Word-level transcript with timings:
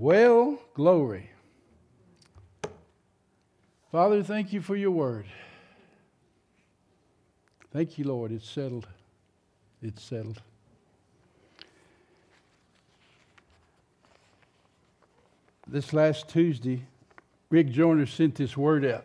Well, 0.00 0.58
glory. 0.72 1.28
Father, 3.92 4.22
thank 4.22 4.50
you 4.50 4.62
for 4.62 4.74
your 4.74 4.92
word. 4.92 5.26
Thank 7.70 7.98
you, 7.98 8.06
Lord. 8.06 8.32
It's 8.32 8.48
settled. 8.48 8.88
It's 9.82 10.02
settled. 10.02 10.40
This 15.68 15.92
last 15.92 16.30
Tuesday, 16.30 16.86
Rick 17.50 17.68
Joyner 17.68 18.06
sent 18.06 18.36
this 18.36 18.56
word 18.56 18.86
out. 18.86 19.04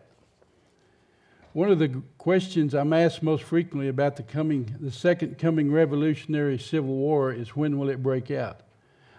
One 1.52 1.70
of 1.70 1.80
the 1.80 2.04
questions 2.18 2.74
I'm 2.74 2.94
asked 2.94 3.22
most 3.22 3.44
frequently 3.44 3.90
about 3.90 4.16
the 4.16 4.24
coming, 4.24 4.74
the 4.80 4.92
second 4.92 5.40
coming 5.40 5.74
revolutionary 5.74 6.58
civil 6.58 6.96
war 6.96 7.34
is 7.34 7.50
when 7.50 7.78
will 7.78 7.90
it 7.90 8.02
break 8.02 8.32
out? 8.32 8.62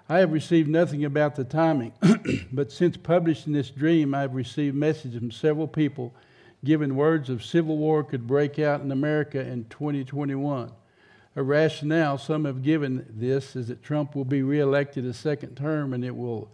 I 0.08 0.18
have 0.18 0.32
received 0.32 0.68
nothing 0.68 1.04
about 1.04 1.34
the 1.34 1.44
timing, 1.44 1.92
but 2.52 2.70
since 2.70 2.96
publishing 2.96 3.52
this 3.52 3.70
dream, 3.70 4.14
I 4.14 4.20
have 4.20 4.34
received 4.34 4.76
messages 4.76 5.18
from 5.18 5.32
several 5.32 5.66
people 5.66 6.14
giving 6.64 6.94
words 6.94 7.28
of 7.28 7.44
civil 7.44 7.76
war 7.76 8.04
could 8.04 8.26
break 8.26 8.58
out 8.58 8.80
in 8.80 8.92
America 8.92 9.40
in 9.40 9.64
2021. 9.64 10.70
A 11.34 11.42
rationale 11.42 12.18
some 12.18 12.44
have 12.44 12.62
given 12.62 13.04
this 13.10 13.56
is 13.56 13.68
that 13.68 13.82
Trump 13.82 14.14
will 14.14 14.24
be 14.24 14.42
reelected 14.42 15.04
a 15.04 15.12
second 15.12 15.56
term 15.56 15.92
and 15.92 16.04
it 16.04 16.16
will 16.16 16.50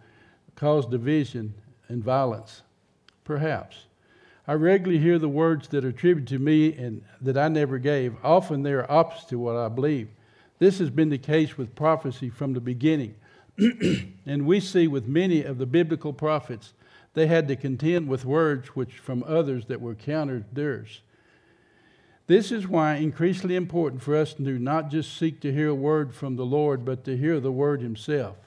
cause 0.55 0.85
division 0.85 1.53
and 1.87 2.03
violence. 2.03 2.63
Perhaps. 3.23 3.85
I 4.47 4.53
regularly 4.53 5.01
hear 5.01 5.19
the 5.19 5.29
words 5.29 5.69
that 5.69 5.85
are 5.85 5.89
attributed 5.89 6.27
to 6.29 6.39
me 6.39 6.73
and 6.73 7.03
that 7.21 7.37
I 7.37 7.47
never 7.47 7.77
gave. 7.77 8.15
Often 8.23 8.63
they 8.63 8.73
are 8.73 8.91
opposite 8.91 9.29
to 9.29 9.39
what 9.39 9.55
I 9.55 9.69
believe. 9.69 10.09
This 10.59 10.79
has 10.79 10.89
been 10.89 11.09
the 11.09 11.17
case 11.17 11.57
with 11.57 11.75
prophecy 11.75 12.29
from 12.29 12.53
the 12.53 12.59
beginning. 12.59 13.15
and 14.25 14.45
we 14.45 14.59
see 14.59 14.87
with 14.87 15.07
many 15.07 15.43
of 15.43 15.57
the 15.57 15.65
biblical 15.65 16.13
prophets, 16.13 16.73
they 17.13 17.27
had 17.27 17.47
to 17.47 17.55
contend 17.55 18.07
with 18.07 18.25
words 18.25 18.69
which 18.69 18.93
from 18.93 19.23
others 19.27 19.65
that 19.65 19.81
were 19.81 19.95
counter 19.95 20.45
theirs. 20.51 21.01
This 22.27 22.51
is 22.51 22.67
why 22.67 22.95
increasingly 22.95 23.55
important 23.55 24.01
for 24.01 24.15
us 24.15 24.33
to 24.33 24.41
not 24.41 24.89
just 24.89 25.17
seek 25.17 25.41
to 25.41 25.51
hear 25.51 25.69
a 25.69 25.75
word 25.75 26.13
from 26.13 26.35
the 26.35 26.45
Lord, 26.45 26.85
but 26.85 27.03
to 27.03 27.17
hear 27.17 27.39
the 27.39 27.51
word 27.51 27.81
himself. 27.81 28.37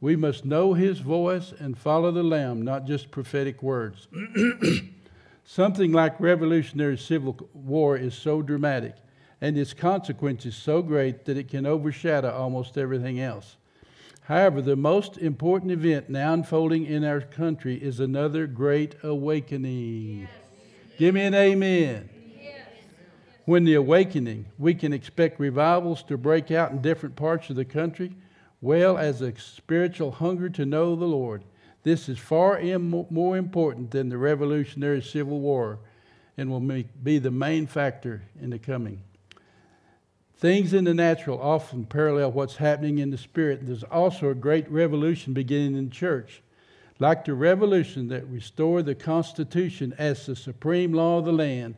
We 0.00 0.16
must 0.16 0.46
know 0.46 0.72
his 0.72 1.00
voice 1.00 1.52
and 1.58 1.76
follow 1.76 2.10
the 2.10 2.22
Lamb, 2.22 2.62
not 2.62 2.86
just 2.86 3.10
prophetic 3.10 3.62
words. 3.62 4.08
Something 5.44 5.92
like 5.92 6.18
revolutionary 6.18 6.96
civil 6.96 7.36
war 7.52 7.96
is 7.96 8.14
so 8.14 8.40
dramatic 8.40 8.94
and 9.40 9.58
its 9.58 9.74
consequences 9.74 10.54
so 10.54 10.82
great 10.82 11.24
that 11.24 11.36
it 11.36 11.48
can 11.48 11.66
overshadow 11.66 12.30
almost 12.30 12.78
everything 12.78 13.20
else. 13.20 13.56
However, 14.22 14.62
the 14.62 14.76
most 14.76 15.18
important 15.18 15.72
event 15.72 16.08
now 16.08 16.32
unfolding 16.32 16.86
in 16.86 17.04
our 17.04 17.20
country 17.20 17.76
is 17.76 17.98
another 18.00 18.46
great 18.46 18.94
awakening. 19.02 20.20
Yes. 20.20 20.30
Give 20.98 21.14
me 21.14 21.22
an 21.22 21.34
amen. 21.34 22.08
Yes. 22.40 22.66
When 23.44 23.64
the 23.64 23.74
awakening, 23.74 24.46
we 24.58 24.74
can 24.74 24.92
expect 24.92 25.40
revivals 25.40 26.02
to 26.04 26.16
break 26.16 26.50
out 26.50 26.70
in 26.70 26.80
different 26.80 27.16
parts 27.16 27.50
of 27.50 27.56
the 27.56 27.64
country, 27.64 28.14
well 28.60 28.98
as 28.98 29.20
a 29.20 29.36
spiritual 29.38 30.12
hunger 30.12 30.48
to 30.50 30.64
know 30.64 30.94
the 30.94 31.06
Lord. 31.06 31.42
This 31.82 32.08
is 32.08 32.18
far 32.18 32.60
more 32.60 33.36
important 33.36 33.90
than 33.90 34.10
the 34.10 34.18
Revolutionary 34.18 35.02
Civil 35.02 35.40
War 35.40 35.78
and 36.36 36.50
will 36.50 36.84
be 37.02 37.18
the 37.18 37.30
main 37.30 37.66
factor 37.66 38.22
in 38.40 38.50
the 38.50 38.58
coming. 38.58 39.02
Things 40.40 40.72
in 40.72 40.84
the 40.84 40.94
natural 40.94 41.38
often 41.38 41.84
parallel 41.84 42.32
what's 42.32 42.56
happening 42.56 42.96
in 42.96 43.10
the 43.10 43.18
spirit. 43.18 43.66
There's 43.66 43.84
also 43.84 44.30
a 44.30 44.34
great 44.34 44.70
revolution 44.70 45.34
beginning 45.34 45.76
in 45.76 45.90
the 45.90 45.94
church. 45.94 46.40
Like 46.98 47.26
the 47.26 47.34
revolution 47.34 48.08
that 48.08 48.26
restored 48.26 48.86
the 48.86 48.94
Constitution 48.94 49.94
as 49.98 50.24
the 50.24 50.34
supreme 50.34 50.94
law 50.94 51.18
of 51.18 51.26
the 51.26 51.32
land, 51.32 51.74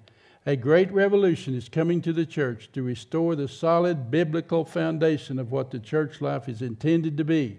a 0.47 0.55
great 0.55 0.93
revolution 0.93 1.57
is 1.57 1.69
coming 1.69 2.01
to 2.03 2.13
the 2.13 2.25
church 2.25 2.71
to 2.75 2.85
restore 2.85 3.35
the 3.35 3.49
solid 3.49 4.13
biblical 4.13 4.65
foundation 4.65 5.41
of 5.41 5.51
what 5.51 5.73
the 5.73 5.81
church 5.81 6.21
life 6.21 6.49
is 6.49 6.63
intended 6.63 7.17
to 7.17 7.25
be, 7.25 7.59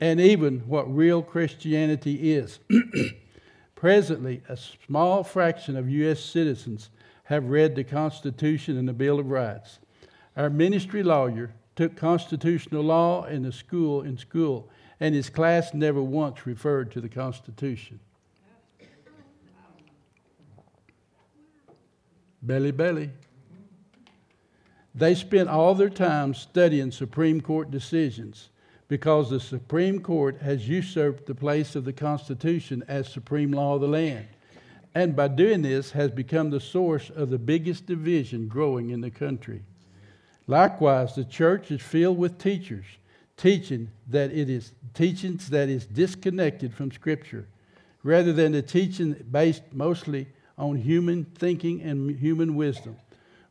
and 0.00 0.20
even 0.20 0.60
what 0.60 0.94
real 0.94 1.22
Christianity 1.22 2.34
is. 2.34 2.60
Presently, 3.74 4.42
a 4.48 4.56
small 4.56 5.24
fraction 5.24 5.76
of 5.76 5.90
U.S. 5.90 6.20
citizens 6.20 6.90
have 7.24 7.50
read 7.50 7.74
the 7.74 7.82
Constitution 7.82 8.76
and 8.76 8.86
the 8.86 8.92
Bill 8.92 9.18
of 9.18 9.28
Rights. 9.28 9.80
Our 10.36 10.50
ministry 10.50 11.02
lawyer 11.02 11.52
took 11.76 11.96
constitutional 11.96 12.82
law 12.82 13.24
in 13.24 13.42
the 13.42 13.52
school 13.52 14.02
in 14.02 14.16
school, 14.18 14.68
and 15.00 15.14
his 15.14 15.30
class 15.30 15.72
never 15.74 16.02
once 16.02 16.46
referred 16.46 16.92
to 16.92 17.00
the 17.00 17.08
Constitution. 17.08 18.00
Belly, 22.42 22.70
belly. 22.70 23.10
They 24.94 25.14
spent 25.14 25.48
all 25.48 25.74
their 25.74 25.90
time 25.90 26.34
studying 26.34 26.90
Supreme 26.90 27.40
Court 27.40 27.70
decisions 27.70 28.48
because 28.88 29.30
the 29.30 29.38
Supreme 29.38 30.00
Court 30.00 30.38
has 30.42 30.68
usurped 30.68 31.26
the 31.26 31.34
place 31.34 31.76
of 31.76 31.84
the 31.84 31.92
Constitution 31.92 32.82
as 32.88 33.08
supreme 33.08 33.52
law 33.52 33.76
of 33.76 33.82
the 33.82 33.88
land. 33.88 34.26
And 34.94 35.14
by 35.14 35.28
doing 35.28 35.62
this, 35.62 35.92
has 35.92 36.10
become 36.10 36.50
the 36.50 36.58
source 36.58 37.08
of 37.08 37.30
the 37.30 37.38
biggest 37.38 37.86
division 37.86 38.48
growing 38.48 38.90
in 38.90 39.00
the 39.00 39.10
country. 39.10 39.62
Likewise, 40.50 41.14
the 41.14 41.24
church 41.24 41.70
is 41.70 41.80
filled 41.80 42.18
with 42.18 42.36
teachers 42.36 42.84
teaching 43.36 43.88
that 44.08 44.32
it 44.32 44.50
is 44.50 44.72
teachings 44.94 45.48
that 45.50 45.68
is 45.68 45.86
disconnected 45.86 46.74
from 46.74 46.90
Scripture, 46.90 47.46
rather 48.02 48.32
than 48.32 48.50
the 48.50 48.60
teaching 48.60 49.12
based 49.30 49.62
mostly 49.72 50.26
on 50.58 50.74
human 50.74 51.24
thinking 51.24 51.80
and 51.82 52.18
human 52.18 52.56
wisdom. 52.56 52.96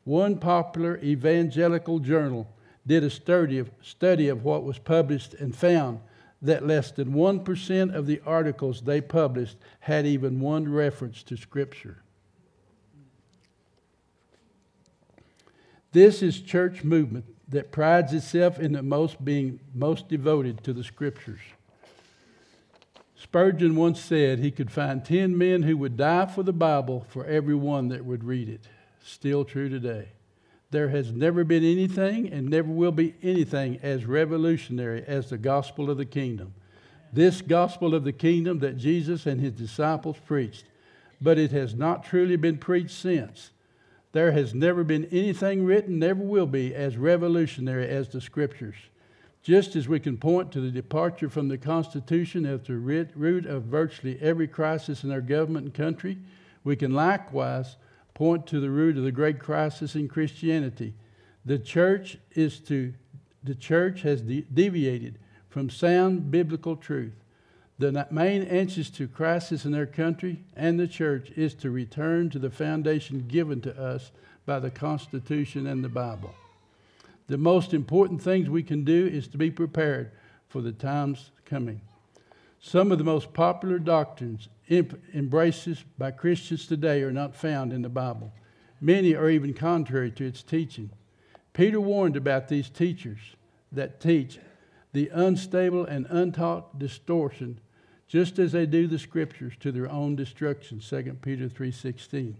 One 0.03 0.39
popular 0.39 0.97
evangelical 0.97 1.99
journal 1.99 2.49
did 2.85 3.05
a 3.05 3.09
study 3.09 3.59
of, 3.59 3.71
study 3.81 4.27
of 4.27 4.43
what 4.43 4.65
was 4.65 4.77
published 4.77 5.35
and 5.35 5.55
found 5.55 6.01
that 6.41 6.67
less 6.67 6.91
than 6.91 7.13
1% 7.13 7.95
of 7.95 8.07
the 8.07 8.21
articles 8.25 8.81
they 8.81 8.99
published 8.99 9.55
had 9.79 10.05
even 10.05 10.41
one 10.41 10.69
reference 10.69 11.23
to 11.23 11.37
Scripture. 11.37 12.03
This 15.91 16.21
is 16.21 16.41
church 16.41 16.83
movement 16.83 17.25
that 17.49 17.71
prides 17.71 18.13
itself 18.13 18.59
in 18.59 18.73
the 18.73 18.83
most 18.83 19.23
being 19.23 19.59
most 19.73 20.07
devoted 20.07 20.63
to 20.63 20.73
the 20.73 20.83
scriptures. 20.83 21.39
Spurgeon 23.15 23.75
once 23.75 23.99
said 23.99 24.39
he 24.39 24.51
could 24.51 24.71
find 24.71 25.03
10 25.03 25.37
men 25.37 25.63
who 25.63 25.75
would 25.77 25.97
die 25.97 26.25
for 26.27 26.43
the 26.43 26.53
Bible 26.53 27.05
for 27.09 27.25
every 27.25 27.55
one 27.55 27.89
that 27.89 28.05
would 28.05 28.23
read 28.23 28.47
it. 28.47 28.67
Still 29.03 29.43
true 29.43 29.67
today. 29.67 30.09
There 30.71 30.89
has 30.89 31.11
never 31.11 31.43
been 31.43 31.63
anything 31.63 32.31
and 32.31 32.47
never 32.47 32.69
will 32.69 32.91
be 32.91 33.15
anything 33.23 33.79
as 33.81 34.05
revolutionary 34.05 35.03
as 35.05 35.29
the 35.29 35.37
gospel 35.37 35.89
of 35.89 35.97
the 35.97 36.05
kingdom. 36.05 36.53
This 37.11 37.41
gospel 37.41 37.95
of 37.95 38.03
the 38.03 38.13
kingdom 38.13 38.59
that 38.59 38.77
Jesus 38.77 39.25
and 39.25 39.41
his 39.41 39.53
disciples 39.53 40.17
preached, 40.25 40.65
but 41.19 41.39
it 41.39 41.51
has 41.51 41.73
not 41.73 42.05
truly 42.05 42.35
been 42.35 42.59
preached 42.59 42.91
since. 42.91 43.49
There 44.11 44.31
has 44.31 44.53
never 44.53 44.83
been 44.83 45.05
anything 45.11 45.65
written, 45.65 45.99
never 45.99 46.23
will 46.23 46.47
be, 46.47 46.73
as 46.73 46.97
revolutionary 46.97 47.87
as 47.87 48.09
the 48.09 48.21
Scriptures. 48.21 48.75
Just 49.43 49.75
as 49.75 49.87
we 49.87 49.99
can 49.99 50.17
point 50.17 50.51
to 50.51 50.61
the 50.61 50.71
departure 50.71 51.29
from 51.29 51.47
the 51.47 51.57
Constitution 51.57 52.45
as 52.45 52.61
the 52.61 52.75
root 52.75 53.45
of 53.45 53.63
virtually 53.63 54.19
every 54.21 54.47
crisis 54.47 55.03
in 55.03 55.11
our 55.11 55.21
government 55.21 55.65
and 55.65 55.73
country, 55.73 56.17
we 56.63 56.75
can 56.75 56.93
likewise 56.93 57.77
point 58.13 58.45
to 58.47 58.59
the 58.59 58.69
root 58.69 58.97
of 58.97 59.03
the 59.03 59.11
great 59.11 59.39
crisis 59.39 59.95
in 59.95 60.07
Christianity. 60.07 60.93
The 61.45 61.59
church 61.59 62.17
is 62.31 62.59
to 62.61 62.93
the 63.43 63.55
church 63.55 64.01
has 64.01 64.21
de- 64.21 64.41
deviated 64.41 65.17
from 65.47 65.69
sound 65.69 66.29
biblical 66.29 66.75
truth. 66.75 67.18
The 67.79 68.05
main 68.11 68.43
answer 68.43 68.83
to 68.83 69.07
crisis 69.07 69.63
in 69.63 69.71
their 69.71 69.85
country 69.85 70.43
and 70.53 70.77
the 70.77 70.87
church 70.87 71.31
is 71.37 71.53
to 71.55 71.71
return 71.71 72.29
to 72.31 72.39
the 72.39 72.49
foundation 72.49 73.25
given 73.29 73.61
to 73.61 73.81
us 73.81 74.11
by 74.45 74.59
the 74.59 74.69
Constitution 74.69 75.65
and 75.65 75.81
the 75.81 75.89
Bible. 75.89 76.33
The 77.27 77.37
most 77.37 77.73
important 77.73 78.21
things 78.21 78.49
we 78.49 78.63
can 78.63 78.83
do 78.83 79.07
is 79.07 79.29
to 79.29 79.37
be 79.37 79.49
prepared 79.49 80.11
for 80.49 80.61
the 80.61 80.73
times 80.73 81.31
coming. 81.45 81.79
Some 82.59 82.91
of 82.91 82.97
the 82.97 83.05
most 83.05 83.31
popular 83.31 83.79
doctrines 83.79 84.49
embraced 84.69 85.85
by 85.97 86.11
Christians 86.11 86.67
today 86.67 87.01
are 87.03 87.13
not 87.13 87.33
found 87.33 87.71
in 87.71 87.81
the 87.81 87.87
Bible. 87.87 88.33
Many 88.81 89.15
are 89.15 89.29
even 89.29 89.53
contrary 89.53 90.11
to 90.11 90.25
its 90.25 90.43
teaching. 90.43 90.89
Peter 91.53 91.79
warned 91.79 92.17
about 92.17 92.49
these 92.49 92.69
teachers 92.69 93.19
that 93.71 94.01
teach 94.01 94.37
the 94.91 95.09
unstable 95.13 95.85
and 95.85 96.07
untaught 96.09 96.77
distortion 96.77 97.61
just 98.09 98.39
as 98.39 98.51
they 98.51 98.65
do 98.65 98.87
the 98.87 98.99
scriptures 98.99 99.53
to 99.61 99.71
their 99.71 99.89
own 99.89 100.17
destruction 100.17 100.79
2 100.79 101.17
peter 101.21 101.47
3.16 101.47 102.33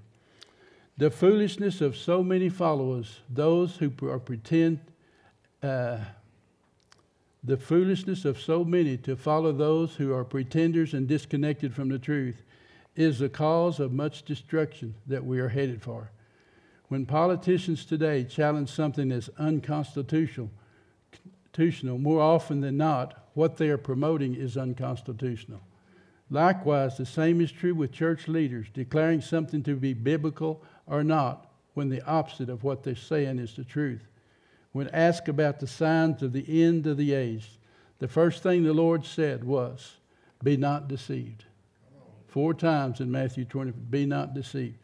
the 0.98 1.10
foolishness 1.10 1.80
of 1.80 1.96
so 1.96 2.22
many 2.22 2.50
followers 2.50 3.22
those 3.30 3.78
who 3.78 3.92
are 4.10 4.20
pretend 4.20 4.80
uh, 5.64 6.00
the 7.44 7.58
foolishness 7.58 8.26
of 8.26 8.40
so 8.40 8.64
many 8.66 8.98
to 8.98 9.16
follow 9.16 9.52
those 9.52 9.96
who 9.96 10.14
are 10.14 10.26
pretenders 10.26 10.94
and 10.94 11.08
disconnected 11.08 11.74
from 11.74 11.90
the 11.90 12.00
truth 12.00 12.44
is 12.96 13.20
the 13.20 13.30
cause 13.30 13.80
of 13.80 13.94
much 13.94 14.24
destruction 14.24 14.94
that 15.08 15.24
we 15.24 15.40
are 15.40 15.48
headed 15.48 15.82
for. 15.82 16.12
When 16.90 17.06
politicians 17.06 17.86
today 17.86 18.26
challenge 18.26 18.70
something 18.70 19.12
as 19.12 19.30
unconstitutional, 19.38 20.50
more 21.58 22.22
often 22.22 22.62
than 22.62 22.78
not, 22.78 23.28
what 23.34 23.58
they 23.58 23.70
are 23.70 23.78
promoting 23.78 24.36
is 24.36 24.58
unconstitutional. 24.58 25.62
Likewise, 26.30 26.98
the 26.98 27.06
same 27.06 27.42
is 27.42 27.52
true 27.52 27.74
with 27.74 27.92
church 27.92 28.28
leaders 28.28 28.68
declaring 28.74 29.22
something 29.22 29.64
to 29.64 29.76
be 29.76 29.94
biblical 29.94 30.64
or 30.86 31.04
not 31.04 31.50
when 31.74 31.90
the 31.90 32.06
opposite 32.06 32.50
of 32.50 32.64
what 32.64 32.84
they're 32.84 32.96
saying 32.96 33.40
is 33.40 33.56
the 33.56 33.64
truth. 33.64 34.08
When 34.72 34.88
asked 34.90 35.28
about 35.28 35.60
the 35.60 35.68
signs 35.68 36.22
of 36.22 36.34
the 36.34 36.64
end 36.64 36.86
of 36.86 36.98
the 36.98 37.14
age, 37.14 37.50
the 37.98 38.08
first 38.08 38.44
thing 38.44 38.64
the 38.64 38.74
Lord 38.74 39.06
said 39.06 39.44
was, 39.44 39.98
Be 40.44 40.56
not 40.56 40.88
deceived. 40.88 41.46
Four 42.28 42.54
times 42.54 43.00
in 43.00 43.12
Matthew 43.12 43.46
20, 43.46 43.72
be 43.72 44.06
not 44.06 44.36
deceived. 44.36 44.78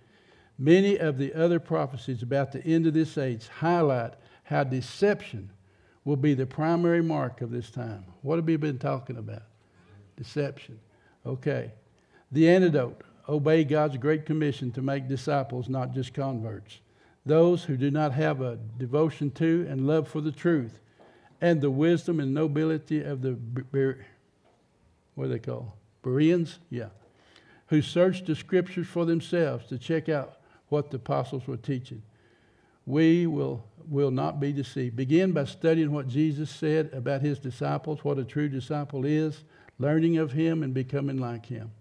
Many 0.57 0.97
of 0.97 1.17
the 1.17 1.33
other 1.33 1.59
prophecies 1.59 2.23
about 2.23 2.51
the 2.51 2.63
end 2.65 2.87
of 2.87 2.93
this 2.93 3.17
age 3.17 3.47
highlight 3.47 4.15
how 4.45 4.63
deception 4.63 5.49
will 6.05 6.15
be 6.15 6.33
the 6.33 6.45
primary 6.45 7.01
mark 7.01 7.41
of 7.41 7.51
this 7.51 7.69
time. 7.69 8.05
What 8.21 8.37
have 8.37 8.45
we 8.45 8.55
been 8.55 8.77
talking 8.77 9.17
about? 9.17 9.43
Deception. 10.15 10.79
Okay. 11.25 11.71
The 12.31 12.47
antidote 12.47 13.01
obey 13.27 13.63
God's 13.63 13.97
great 13.97 14.25
commission 14.25 14.71
to 14.73 14.81
make 14.81 15.07
disciples, 15.07 15.67
not 15.67 15.93
just 15.93 16.13
converts. 16.13 16.79
Those 17.25 17.63
who 17.63 17.75
do 17.75 17.89
not 17.89 18.13
have 18.13 18.41
a 18.41 18.59
devotion 18.77 19.31
to 19.31 19.65
and 19.67 19.87
love 19.87 20.07
for 20.07 20.21
the 20.21 20.31
truth 20.31 20.79
and 21.41 21.59
the 21.59 21.71
wisdom 21.71 22.19
and 22.19 22.33
nobility 22.33 23.01
of 23.01 23.21
the, 23.21 23.37
what 25.15 25.25
are 25.25 25.27
they 25.27 25.39
called? 25.39 25.71
Bereans? 26.03 26.59
Yeah. 26.69 26.89
Who 27.67 27.81
searched 27.81 28.27
the 28.27 28.35
scriptures 28.35 28.85
for 28.85 29.05
themselves 29.05 29.65
to 29.67 29.79
check 29.79 30.07
out 30.07 30.37
what 30.69 30.91
the 30.91 30.97
apostles 30.97 31.47
were 31.47 31.57
teaching. 31.57 32.03
We 32.85 33.27
will, 33.27 33.65
will 33.87 34.11
not 34.11 34.39
be 34.39 34.53
deceived. 34.53 34.95
Begin 34.95 35.31
by 35.31 35.45
studying 35.45 35.91
what 35.91 36.07
Jesus 36.07 36.49
said 36.49 36.91
about 36.93 37.21
his 37.21 37.39
disciples, 37.39 38.03
what 38.03 38.19
a 38.19 38.23
true 38.23 38.49
disciple 38.49 39.05
is, 39.05 39.43
learning 39.79 40.17
of 40.17 40.31
him 40.31 40.63
and 40.63 40.73
becoming 40.73 41.17
like 41.17 41.45
him. 41.47 41.71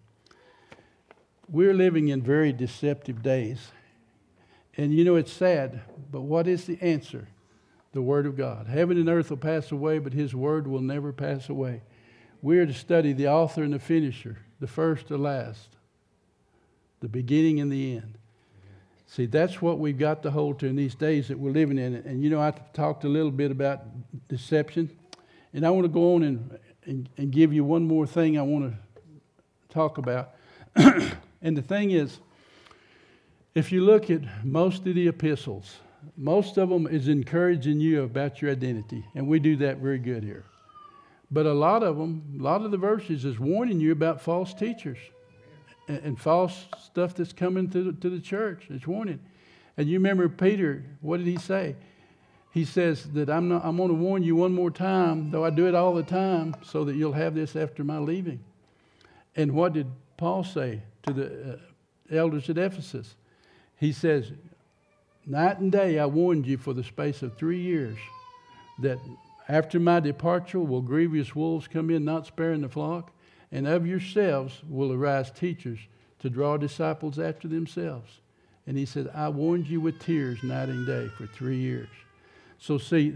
We're 1.48 1.74
living 1.74 2.08
in 2.08 2.22
very 2.22 2.52
deceptive 2.52 3.22
days. 3.22 3.70
And 4.76 4.92
you 4.92 5.04
know, 5.04 5.16
it's 5.16 5.32
sad, 5.32 5.82
but 6.10 6.22
what 6.22 6.48
is 6.48 6.64
the 6.64 6.78
answer? 6.80 7.28
The 7.92 8.02
Word 8.02 8.26
of 8.26 8.36
God. 8.36 8.66
Heaven 8.66 8.96
and 8.96 9.08
earth 9.08 9.30
will 9.30 9.36
pass 9.36 9.70
away, 9.70 9.98
but 9.98 10.12
His 10.12 10.34
Word 10.34 10.66
will 10.66 10.80
never 10.80 11.12
pass 11.12 11.48
away. 11.48 11.82
We 12.42 12.58
are 12.58 12.66
to 12.66 12.74
study 12.74 13.12
the 13.12 13.28
author 13.28 13.62
and 13.62 13.72
the 13.72 13.78
finisher, 13.78 14.38
the 14.58 14.66
first 14.66 15.08
to 15.08 15.16
last, 15.16 15.76
the 17.00 17.08
beginning 17.08 17.60
and 17.60 17.70
the 17.70 17.96
end. 17.96 18.18
See, 19.06 19.26
that's 19.26 19.60
what 19.60 19.78
we've 19.78 19.98
got 19.98 20.22
to 20.22 20.30
hold 20.30 20.58
to 20.60 20.66
in 20.66 20.76
these 20.76 20.94
days 20.94 21.28
that 21.28 21.38
we're 21.38 21.52
living 21.52 21.78
in. 21.78 21.94
And 21.94 22.22
you 22.22 22.30
know, 22.30 22.40
I 22.40 22.52
talked 22.72 23.04
a 23.04 23.08
little 23.08 23.30
bit 23.30 23.50
about 23.50 23.82
deception, 24.28 24.90
and 25.52 25.66
I 25.66 25.70
want 25.70 25.84
to 25.84 25.88
go 25.88 26.14
on 26.14 26.22
and, 26.22 26.58
and, 26.86 27.08
and 27.16 27.30
give 27.30 27.52
you 27.52 27.64
one 27.64 27.86
more 27.86 28.06
thing 28.06 28.38
I 28.38 28.42
want 28.42 28.72
to 28.72 28.78
talk 29.68 29.98
about. 29.98 30.34
and 30.76 31.56
the 31.56 31.62
thing 31.62 31.90
is, 31.90 32.18
if 33.54 33.70
you 33.70 33.84
look 33.84 34.10
at 34.10 34.44
most 34.44 34.86
of 34.86 34.94
the 34.94 35.06
epistles, 35.06 35.76
most 36.16 36.58
of 36.58 36.68
them 36.68 36.86
is 36.86 37.08
encouraging 37.08 37.80
you 37.80 38.02
about 38.02 38.42
your 38.42 38.50
identity, 38.50 39.04
and 39.14 39.28
we 39.28 39.38
do 39.38 39.56
that 39.56 39.78
very 39.78 39.98
good 39.98 40.24
here. 40.24 40.44
But 41.30 41.46
a 41.46 41.52
lot 41.52 41.82
of 41.82 41.96
them, 41.96 42.36
a 42.38 42.42
lot 42.42 42.62
of 42.62 42.70
the 42.70 42.76
verses 42.76 43.24
is 43.24 43.38
warning 43.38 43.80
you 43.80 43.92
about 43.92 44.20
false 44.20 44.52
teachers 44.54 44.98
and, 45.88 45.98
and 45.98 46.20
false 46.20 46.66
stuff 46.82 47.14
that's 47.14 47.32
coming 47.32 47.70
to 47.70 47.84
the, 47.84 47.92
to 47.92 48.10
the 48.10 48.20
church. 48.20 48.66
It's 48.70 48.86
warning. 48.86 49.20
And 49.76 49.88
you 49.88 49.98
remember 49.98 50.28
Peter, 50.28 50.84
what 51.00 51.19
did 51.19 51.26
he 51.26 51.38
say? 51.38 51.76
He 52.52 52.64
says 52.64 53.04
that 53.14 53.28
I'm, 53.28 53.48
not, 53.48 53.64
I'm 53.64 53.76
going 53.76 53.88
to 53.88 53.94
warn 53.94 54.22
you 54.22 54.36
one 54.36 54.54
more 54.54 54.70
time, 54.70 55.31
though 55.31 55.44
I 55.44 55.50
do 55.50 55.66
it 55.66 55.75
all 55.75 55.94
the 55.94 56.04
time, 56.04 56.54
so 56.62 56.84
that 56.84 56.94
you'll 56.94 57.12
have 57.12 57.34
this 57.34 57.56
after 57.56 57.82
my 57.82 57.98
leaving. 57.98 58.44
And 59.34 59.52
what 59.52 59.72
did 59.72 59.88
Paul 60.16 60.44
say 60.44 60.82
to 61.02 61.12
the 61.12 61.54
uh, 61.54 62.16
elders 62.16 62.48
at 62.48 62.56
Ephesus? 62.56 63.16
He 63.76 63.90
says, 63.90 64.31
Night 65.26 65.58
and 65.58 65.72
day 65.72 65.98
I 65.98 66.06
warned 66.06 66.46
you 66.46 66.56
for 66.56 66.75
the 66.75 66.84
space 66.84 67.22
of 67.22 67.36
three 67.36 67.60
years 67.60 67.98
that 68.81 68.98
after 69.48 69.81
my 69.81 69.98
departure 70.00 70.60
will 70.60 70.82
grievous 70.82 71.34
wolves 71.34 71.66
come 71.66 71.90
in, 71.90 72.04
not 72.04 72.26
sparing 72.26 72.60
the 72.60 72.69
flock, 72.69 73.10
and 73.54 73.66
of 73.66 73.86
yourselves 73.86 74.60
will 74.68 74.92
arise 74.92 75.30
teachers 75.30 75.78
to 76.18 76.28
draw 76.28 76.58
disciples 76.58 77.18
after 77.18 77.48
themselves. 77.48 78.20
And 78.66 78.76
he 78.76 78.84
said, 78.84 79.10
I 79.14 79.30
warned 79.30 79.66
you 79.66 79.80
with 79.80 79.98
tears 79.98 80.42
night 80.42 80.68
and 80.68 80.86
day 80.86 81.08
for 81.16 81.26
three 81.26 81.58
years. 81.58 81.88
So, 82.58 82.76
see, 82.76 83.14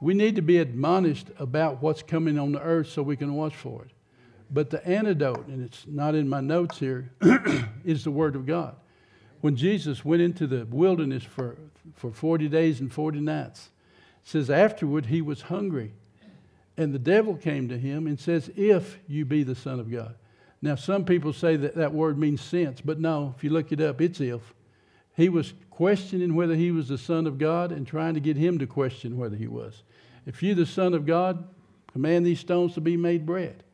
we 0.00 0.14
need 0.14 0.36
to 0.36 0.42
be 0.42 0.58
admonished 0.58 1.28
about 1.38 1.82
what's 1.82 2.02
coming 2.02 2.38
on 2.38 2.52
the 2.52 2.62
earth 2.62 2.90
so 2.90 3.02
we 3.02 3.16
can 3.16 3.34
watch 3.34 3.54
for 3.56 3.82
it. 3.82 3.90
But 4.50 4.70
the 4.70 4.86
antidote, 4.86 5.48
and 5.48 5.64
it's 5.64 5.84
not 5.88 6.14
in 6.14 6.28
my 6.28 6.40
notes 6.40 6.78
here, 6.78 7.10
is 7.84 8.04
the 8.04 8.10
Word 8.12 8.36
of 8.36 8.46
God 8.46 8.76
when 9.40 9.56
Jesus 9.56 10.04
went 10.04 10.22
into 10.22 10.46
the 10.46 10.66
wilderness 10.66 11.22
for, 11.22 11.56
for 11.94 12.10
40 12.10 12.48
days 12.48 12.80
and 12.80 12.92
40 12.92 13.20
nights, 13.20 13.70
says 14.24 14.50
afterward 14.50 15.06
he 15.06 15.22
was 15.22 15.42
hungry. 15.42 15.92
And 16.78 16.94
the 16.94 16.98
devil 16.98 17.34
came 17.34 17.68
to 17.68 17.76
him 17.76 18.06
and 18.06 18.18
says, 18.18 18.50
If 18.56 18.98
you 19.08 19.24
be 19.24 19.42
the 19.42 19.56
Son 19.56 19.80
of 19.80 19.90
God. 19.90 20.14
Now, 20.62 20.76
some 20.76 21.04
people 21.04 21.32
say 21.32 21.56
that 21.56 21.74
that 21.74 21.92
word 21.92 22.18
means 22.18 22.40
since, 22.40 22.80
but 22.80 23.00
no, 23.00 23.34
if 23.36 23.44
you 23.44 23.50
look 23.50 23.70
it 23.72 23.80
up, 23.80 24.00
it's 24.00 24.20
if. 24.20 24.54
He 25.16 25.28
was 25.28 25.54
questioning 25.70 26.34
whether 26.34 26.54
he 26.54 26.70
was 26.70 26.88
the 26.88 26.98
Son 26.98 27.26
of 27.26 27.38
God 27.38 27.72
and 27.72 27.86
trying 27.86 28.14
to 28.14 28.20
get 28.20 28.36
him 28.36 28.58
to 28.60 28.66
question 28.66 29.18
whether 29.18 29.36
he 29.36 29.48
was. 29.48 29.82
If 30.24 30.42
you're 30.42 30.54
the 30.54 30.66
Son 30.66 30.94
of 30.94 31.04
God, 31.04 31.48
command 31.92 32.24
these 32.24 32.40
stones 32.40 32.74
to 32.74 32.80
be 32.80 32.96
made 32.96 33.26
bread. 33.26 33.64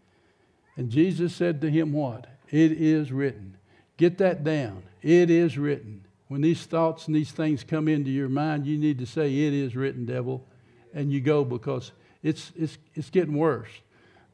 And 0.77 0.91
Jesus 0.91 1.35
said 1.35 1.61
to 1.61 1.71
him, 1.71 1.93
What? 1.93 2.27
It 2.51 2.73
is 2.73 3.13
written. 3.13 3.59
Get 3.99 4.19
that 4.19 4.45
down. 4.45 4.83
It 5.03 5.31
is 5.31 5.59
written. 5.59 6.07
When 6.29 6.41
these 6.41 6.65
thoughts 6.65 7.07
and 7.07 7.15
these 7.15 7.33
things 7.33 7.65
come 7.65 7.89
into 7.89 8.11
your 8.11 8.31
mind, 8.31 8.67
you 8.67 8.79
need 8.79 8.99
to 8.99 9.07
say, 9.07 9.27
It 9.27 9.53
is 9.53 9.77
written, 9.77 10.07
devil. 10.07 10.47
And 10.95 11.13
you 11.13 11.21
go 11.21 11.45
because 11.45 11.93
it's, 12.25 12.51
it's, 12.57 12.79
it's 12.95 13.11
getting 13.11 13.35
worse. 13.35 13.71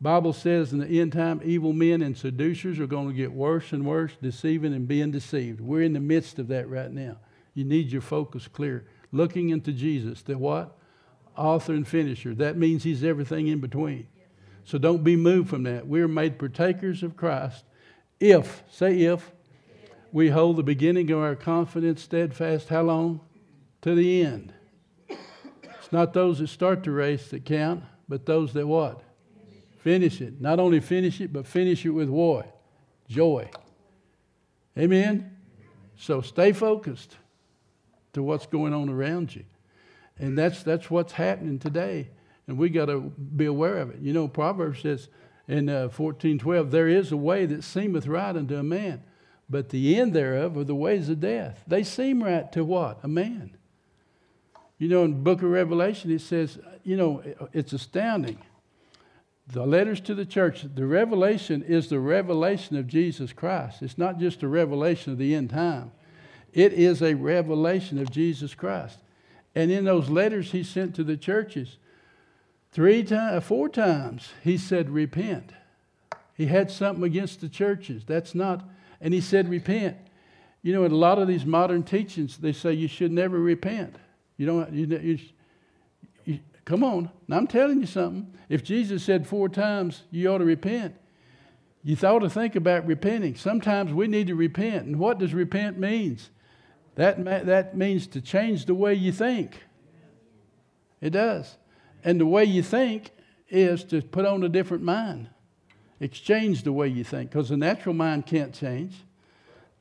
Bible 0.01 0.33
says 0.33 0.73
in 0.73 0.79
the 0.79 1.01
end 1.01 1.13
time, 1.13 1.43
evil 1.45 1.75
men 1.75 2.01
and 2.01 2.17
seducers 2.17 2.81
are 2.81 2.87
going 2.87 3.09
to 3.09 3.15
get 3.15 3.33
worse 3.33 3.73
and 3.73 3.85
worse, 3.85 4.13
deceiving 4.23 4.73
and 4.73 4.89
being 4.89 5.11
deceived. 5.11 5.61
We're 5.61 5.83
in 5.83 5.93
the 5.93 6.01
midst 6.01 6.39
of 6.39 6.49
that 6.49 6.71
right 6.71 6.91
now. 6.91 7.19
You 7.53 7.65
need 7.65 7.93
your 7.93 8.01
focus 8.01 8.49
clear. 8.49 8.87
Looking 9.13 9.51
into 9.51 9.73
Jesus, 9.73 10.23
the 10.23 10.39
what? 10.39 10.79
Author 11.37 11.75
and 11.75 11.87
finisher. 11.87 12.35
That 12.35 12.57
means 12.57 12.83
he's 12.83 13.05
everything 13.05 13.49
in 13.49 13.61
between. 13.61 14.07
So 14.65 14.79
don't 14.79 15.05
be 15.05 15.17
moved 15.17 15.51
from 15.51 15.65
that. 15.65 15.87
We're 15.87 16.09
made 16.09 16.39
partakers 16.39 17.03
of 17.03 17.17
Christ 17.17 17.65
if, 18.21 18.63
say 18.71 19.01
if, 19.03 19.33
we 20.13 20.29
hold 20.29 20.57
the 20.57 20.63
beginning 20.63 21.11
of 21.11 21.19
our 21.19 21.35
confidence 21.35 22.03
steadfast 22.03 22.69
how 22.69 22.83
long? 22.83 23.21
To 23.83 23.95
the 23.95 24.23
end. 24.23 24.53
Not 25.93 26.13
those 26.13 26.39
that 26.39 26.49
start 26.49 26.85
the 26.85 26.91
race 26.91 27.29
that 27.31 27.45
count, 27.45 27.83
but 28.09 28.27
those 28.27 28.53
that 28.53 28.67
what? 28.67 29.03
Finish 29.79 30.21
it. 30.21 30.41
Not 30.41 30.61
only 30.61 30.81
finish 30.81 31.21
it, 31.21 31.33
but 31.33 31.47
finish 31.47 31.85
it 31.85 31.91
with 31.91 32.09
what? 32.09 32.57
Joy. 33.09 33.51
Amen? 34.79 35.37
So 35.97 36.21
stay 36.21 36.53
focused 36.53 37.17
to 38.13 38.23
what's 38.23 38.47
going 38.47 38.73
on 38.73 38.89
around 38.89 39.35
you. 39.35 39.45
And 40.19 40.37
that's, 40.37 40.63
that's 40.63 40.91
what's 40.91 41.13
happening 41.13 41.59
today. 41.59 42.09
And 42.47 42.59
we 42.59 42.69
got 42.69 42.87
to 42.87 43.01
be 43.01 43.47
aware 43.47 43.79
of 43.79 43.91
it. 43.91 44.01
You 44.01 44.13
know, 44.13 44.29
Proverbs 44.29 44.81
says 44.81 45.09
in 45.49 45.69
uh, 45.69 45.89
14 45.89 46.39
12, 46.39 46.71
there 46.71 46.89
is 46.89 47.11
a 47.13 47.17
way 47.17 47.47
that 47.47 47.65
seemeth 47.65 48.07
right 48.07 48.37
unto 48.37 48.57
a 48.57 48.63
man, 48.63 49.03
but 49.49 49.71
the 49.71 49.99
end 49.99 50.13
thereof 50.13 50.57
are 50.57 50.65
the 50.65 50.75
ways 50.75 51.09
of 51.09 51.21
death. 51.21 51.63
They 51.67 51.83
seem 51.85 52.23
right 52.23 52.51
to 52.53 52.65
what? 52.65 53.01
A 53.03 53.09
man. 53.09 53.57
You 54.81 54.89
know, 54.89 55.05
in 55.05 55.23
book 55.23 55.43
of 55.43 55.51
Revelation, 55.51 56.11
it 56.11 56.23
says, 56.23 56.59
you 56.85 56.97
know, 56.97 57.23
it's 57.53 57.75
astounding. 57.75 58.39
The 59.47 59.67
letters 59.67 60.01
to 60.01 60.15
the 60.15 60.25
church, 60.25 60.65
the 60.75 60.87
revelation 60.87 61.63
is 61.63 61.89
the 61.89 62.01
revelation 62.01 62.79
of 62.79 62.87
Jesus 62.87 63.33
Christ. 63.33 63.83
It's 63.83 63.99
not 63.99 64.19
just 64.19 64.43
a 64.43 64.49
revelation 64.49 65.13
of 65.13 65.19
the 65.19 65.35
end 65.35 65.51
time, 65.51 65.93
it 66.55 66.73
is 66.73 67.03
a 67.03 67.15
revelation 67.15 67.99
of 67.99 68.11
Jesus 68.11 68.55
Christ. 68.55 68.99
And 69.55 69.71
in 69.71 69.85
those 69.85 70.09
letters 70.09 70.53
he 70.53 70.63
sent 70.63 70.95
to 70.95 71.05
the 71.05 71.17
churches, 71.17 71.77
three 72.73 73.03
times, 73.03 73.37
uh, 73.37 73.41
four 73.41 73.69
times, 73.69 74.31
he 74.43 74.57
said, 74.57 74.89
repent. 74.89 75.53
He 76.35 76.47
had 76.47 76.71
something 76.71 77.05
against 77.05 77.41
the 77.43 77.49
churches. 77.49 78.05
That's 78.07 78.35
not 78.35 78.65
and 79.01 79.15
he 79.15 79.21
said, 79.21 79.49
repent. 79.49 79.97
You 80.63 80.75
know, 80.75 80.85
in 80.85 80.93
a 80.93 80.97
lot 80.97 81.19
of 81.19 81.27
these 81.27 81.47
modern 81.47 81.83
teachings, 81.83 82.37
they 82.37 82.53
say 82.53 82.73
you 82.73 82.89
should 82.89 83.13
never 83.13 83.39
repent. 83.39 83.97
You 84.41 84.47
don't, 84.47 84.73
you, 84.73 85.21
you, 86.25 86.41
Come 86.65 86.83
on. 86.83 87.11
Now 87.29 87.37
I'm 87.37 87.47
telling 87.47 87.81
you 87.81 87.87
something. 87.87 88.33
If 88.49 88.65
Jesus 88.65 89.03
said 89.03 89.27
four 89.27 89.51
times 89.51 90.05
you 90.11 90.33
ought 90.33 90.39
to 90.39 90.47
repent, 90.47 90.95
you 91.85 91.95
ought 92.03 92.21
to 92.21 92.31
think 92.31 92.57
about 92.57 92.87
repenting. 92.87 93.35
Sometimes 93.35 93.93
we 93.93 94.07
need 94.07 94.29
to 94.29 94.35
repent. 94.35 94.87
And 94.87 94.99
what 94.99 95.19
does 95.19 95.35
repent 95.35 95.79
means? 95.79 96.31
That, 96.95 97.23
that 97.45 97.77
means 97.77 98.07
to 98.07 98.23
change 98.23 98.65
the 98.65 98.73
way 98.73 98.95
you 98.95 99.13
think. 99.13 99.63
It 101.03 101.11
does. 101.11 101.59
And 102.03 102.19
the 102.19 102.27
way 102.27 102.47
you 102.47 102.63
think 102.63 103.11
is 103.51 103.85
to 103.85 104.01
put 104.01 104.25
on 104.25 104.43
a 104.43 104.49
different 104.49 104.85
mind. 104.85 105.29
Exchange 106.01 106.63
the 106.63 106.73
way 106.73 106.89
you 106.89 107.05
think, 107.05 107.29
because 107.29 107.51
the 107.51 107.59
natural 107.59 107.95
mind 107.95 108.25
can't 108.25 108.55
change. 108.55 108.95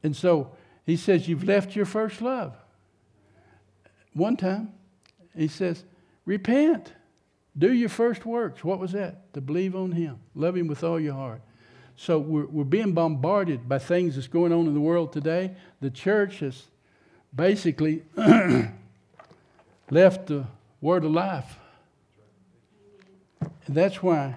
And 0.04 0.14
so 0.14 0.52
he 0.86 0.98
says, 0.98 1.30
You've 1.30 1.46
left 1.46 1.78
your 1.78 1.86
first 1.86 2.22
love. 2.22 2.58
One 4.14 4.38
time, 4.38 4.74
he 5.36 5.48
says, 5.48 5.84
Repent. 6.26 6.94
Do 7.58 7.74
your 7.74 7.90
first 7.90 8.26
works. 8.26 8.64
What 8.64 8.80
was 8.80 8.92
that? 8.94 9.34
To 9.34 9.42
believe 9.42 9.76
on 9.76 9.92
him. 9.92 10.20
Love 10.36 10.56
him 10.56 10.68
with 10.68 10.84
all 10.84 11.00
your 11.00 11.14
heart. 11.14 11.42
So 11.96 12.18
we're, 12.18 12.46
we're 12.46 12.64
being 12.64 12.94
bombarded 12.94 13.68
by 13.68 13.80
things 13.80 14.16
that's 14.16 14.28
going 14.28 14.54
on 14.54 14.68
in 14.68 14.74
the 14.74 14.80
world 14.80 15.12
today. 15.12 15.56
The 15.82 15.90
church 15.90 16.40
has 16.40 16.64
basically 17.36 18.04
left 19.90 20.28
the 20.28 20.46
word 20.80 21.04
of 21.04 21.12
life. 21.12 21.58
And 23.42 23.76
that's 23.76 24.02
why 24.02 24.36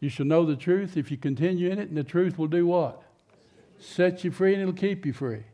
you 0.00 0.08
shall 0.08 0.26
know 0.26 0.44
the 0.44 0.56
truth 0.56 0.96
if 0.96 1.10
you 1.10 1.16
continue 1.16 1.70
in 1.70 1.78
it, 1.78 1.88
and 1.88 1.96
the 1.96 2.04
truth 2.04 2.38
will 2.38 2.46
do 2.46 2.66
what? 2.66 3.02
Set 3.78 4.22
you 4.24 4.30
free 4.30 4.52
and 4.52 4.62
it'll 4.62 4.74
keep 4.74 5.06
you 5.06 5.12
free. 5.12 5.44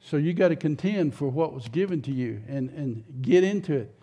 So 0.00 0.16
you 0.16 0.32
got 0.32 0.48
to 0.48 0.56
contend 0.56 1.14
for 1.14 1.28
what 1.28 1.52
was 1.52 1.68
given 1.68 2.02
to 2.02 2.12
you 2.12 2.42
and, 2.48 2.70
and 2.70 3.04
get 3.20 3.44
into 3.44 3.74
it. 3.74 3.94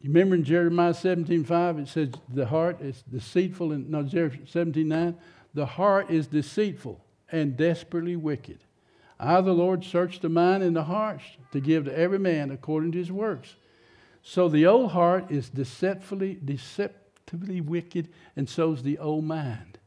You 0.00 0.10
remember 0.10 0.36
in 0.36 0.44
Jeremiah 0.44 0.94
17 0.94 1.44
5, 1.44 1.78
it 1.78 1.88
says, 1.88 2.10
The 2.28 2.46
heart 2.46 2.80
is 2.80 3.02
deceitful, 3.02 3.72
and 3.72 3.90
no, 3.90 4.06
17 4.06 4.86
9, 4.86 5.16
the 5.54 5.66
heart 5.66 6.10
is 6.10 6.26
deceitful 6.26 7.04
and 7.32 7.56
desperately 7.56 8.16
wicked. 8.16 8.58
I, 9.18 9.40
the 9.40 9.52
Lord, 9.52 9.84
search 9.84 10.20
the 10.20 10.28
mind 10.28 10.62
and 10.62 10.76
the 10.76 10.84
hearts 10.84 11.24
to 11.52 11.60
give 11.60 11.86
to 11.86 11.98
every 11.98 12.20
man 12.20 12.52
according 12.52 12.92
to 12.92 12.98
his 12.98 13.10
works. 13.10 13.56
So 14.22 14.48
the 14.48 14.66
old 14.66 14.92
heart 14.92 15.30
is 15.30 15.48
deceptively, 15.48 16.38
deceptively 16.44 17.60
wicked, 17.60 18.08
and 18.36 18.48
so's 18.48 18.82
the 18.82 18.98
old 18.98 19.24
mind. 19.24 19.78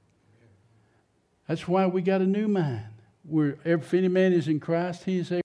That's 1.47 1.67
why 1.67 1.85
we 1.85 2.01
got 2.01 2.21
a 2.21 2.25
new 2.25 2.47
mind. 2.47 2.85
Where 3.23 3.57
if 3.63 3.93
any 3.93 4.07
man 4.07 4.33
is 4.33 4.47
in 4.47 4.59
Christ, 4.59 5.03
he 5.03 5.19
is 5.19 5.31
a. 5.31 5.41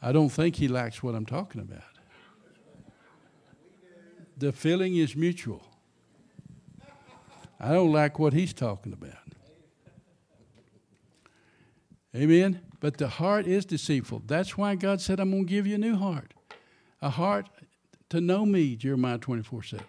I 0.00 0.12
don't 0.12 0.28
think 0.28 0.56
he 0.56 0.68
likes 0.68 1.02
what 1.02 1.14
I'm 1.14 1.26
talking 1.26 1.60
about. 1.60 1.82
The 4.36 4.52
feeling 4.52 4.96
is 4.96 5.16
mutual. 5.16 5.62
I 7.58 7.72
don't 7.72 7.92
like 7.92 8.18
what 8.18 8.32
he's 8.32 8.52
talking 8.52 8.92
about. 8.92 9.16
Amen. 12.14 12.60
But 12.80 12.98
the 12.98 13.08
heart 13.08 13.46
is 13.46 13.64
deceitful. 13.64 14.22
That's 14.26 14.56
why 14.56 14.76
God 14.76 15.00
said, 15.00 15.18
I'm 15.18 15.30
going 15.30 15.46
to 15.46 15.50
give 15.50 15.66
you 15.66 15.74
a 15.74 15.78
new 15.78 15.96
heart. 15.96 16.34
A 17.02 17.10
heart 17.10 17.48
to 18.10 18.20
know 18.20 18.46
me, 18.46 18.76
Jeremiah 18.76 19.18
24 19.18 19.62
7. 19.64 19.86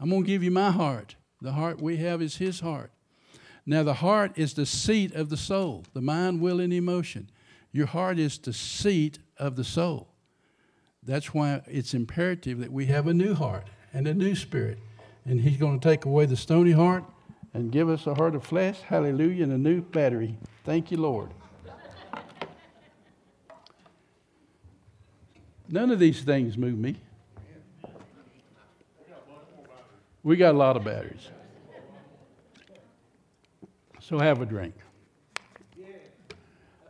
I'm 0.00 0.10
going 0.10 0.22
to 0.22 0.26
give 0.26 0.42
you 0.42 0.50
my 0.50 0.70
heart. 0.70 1.16
The 1.40 1.52
heart 1.52 1.80
we 1.80 1.98
have 1.98 2.20
is 2.20 2.36
his 2.36 2.60
heart. 2.60 2.90
Now, 3.64 3.82
the 3.82 3.94
heart 3.94 4.32
is 4.36 4.54
the 4.54 4.66
seat 4.66 5.14
of 5.14 5.28
the 5.28 5.36
soul, 5.36 5.84
the 5.94 6.00
mind, 6.00 6.40
will, 6.40 6.60
and 6.60 6.72
emotion. 6.72 7.30
Your 7.70 7.86
heart 7.86 8.18
is 8.18 8.38
the 8.38 8.52
seat 8.52 9.18
of 9.38 9.56
the 9.56 9.64
soul. 9.64 10.08
That's 11.02 11.32
why 11.32 11.62
it's 11.66 11.94
imperative 11.94 12.58
that 12.58 12.72
we 12.72 12.86
have 12.86 13.06
a 13.06 13.14
new 13.14 13.34
heart 13.34 13.66
and 13.92 14.06
a 14.06 14.14
new 14.14 14.34
spirit. 14.34 14.78
And 15.24 15.40
he's 15.40 15.56
going 15.56 15.78
to 15.78 15.88
take 15.88 16.04
away 16.04 16.26
the 16.26 16.36
stony 16.36 16.72
heart 16.72 17.04
and 17.54 17.70
give 17.70 17.88
us 17.88 18.06
a 18.06 18.14
heart 18.14 18.34
of 18.34 18.44
flesh. 18.44 18.80
Hallelujah. 18.80 19.44
And 19.44 19.52
a 19.52 19.58
new 19.58 19.80
battery. 19.80 20.36
Thank 20.64 20.90
you, 20.90 20.96
Lord. 20.96 21.30
None 25.68 25.90
of 25.90 25.98
these 25.98 26.22
things 26.22 26.58
move 26.58 26.78
me. 26.78 26.96
We 30.22 30.36
got 30.36 30.54
a 30.54 30.58
lot 30.58 30.76
of 30.76 30.84
batteries. 30.84 31.30
So 34.02 34.18
have 34.18 34.42
a 34.42 34.46
drink. 34.46 34.74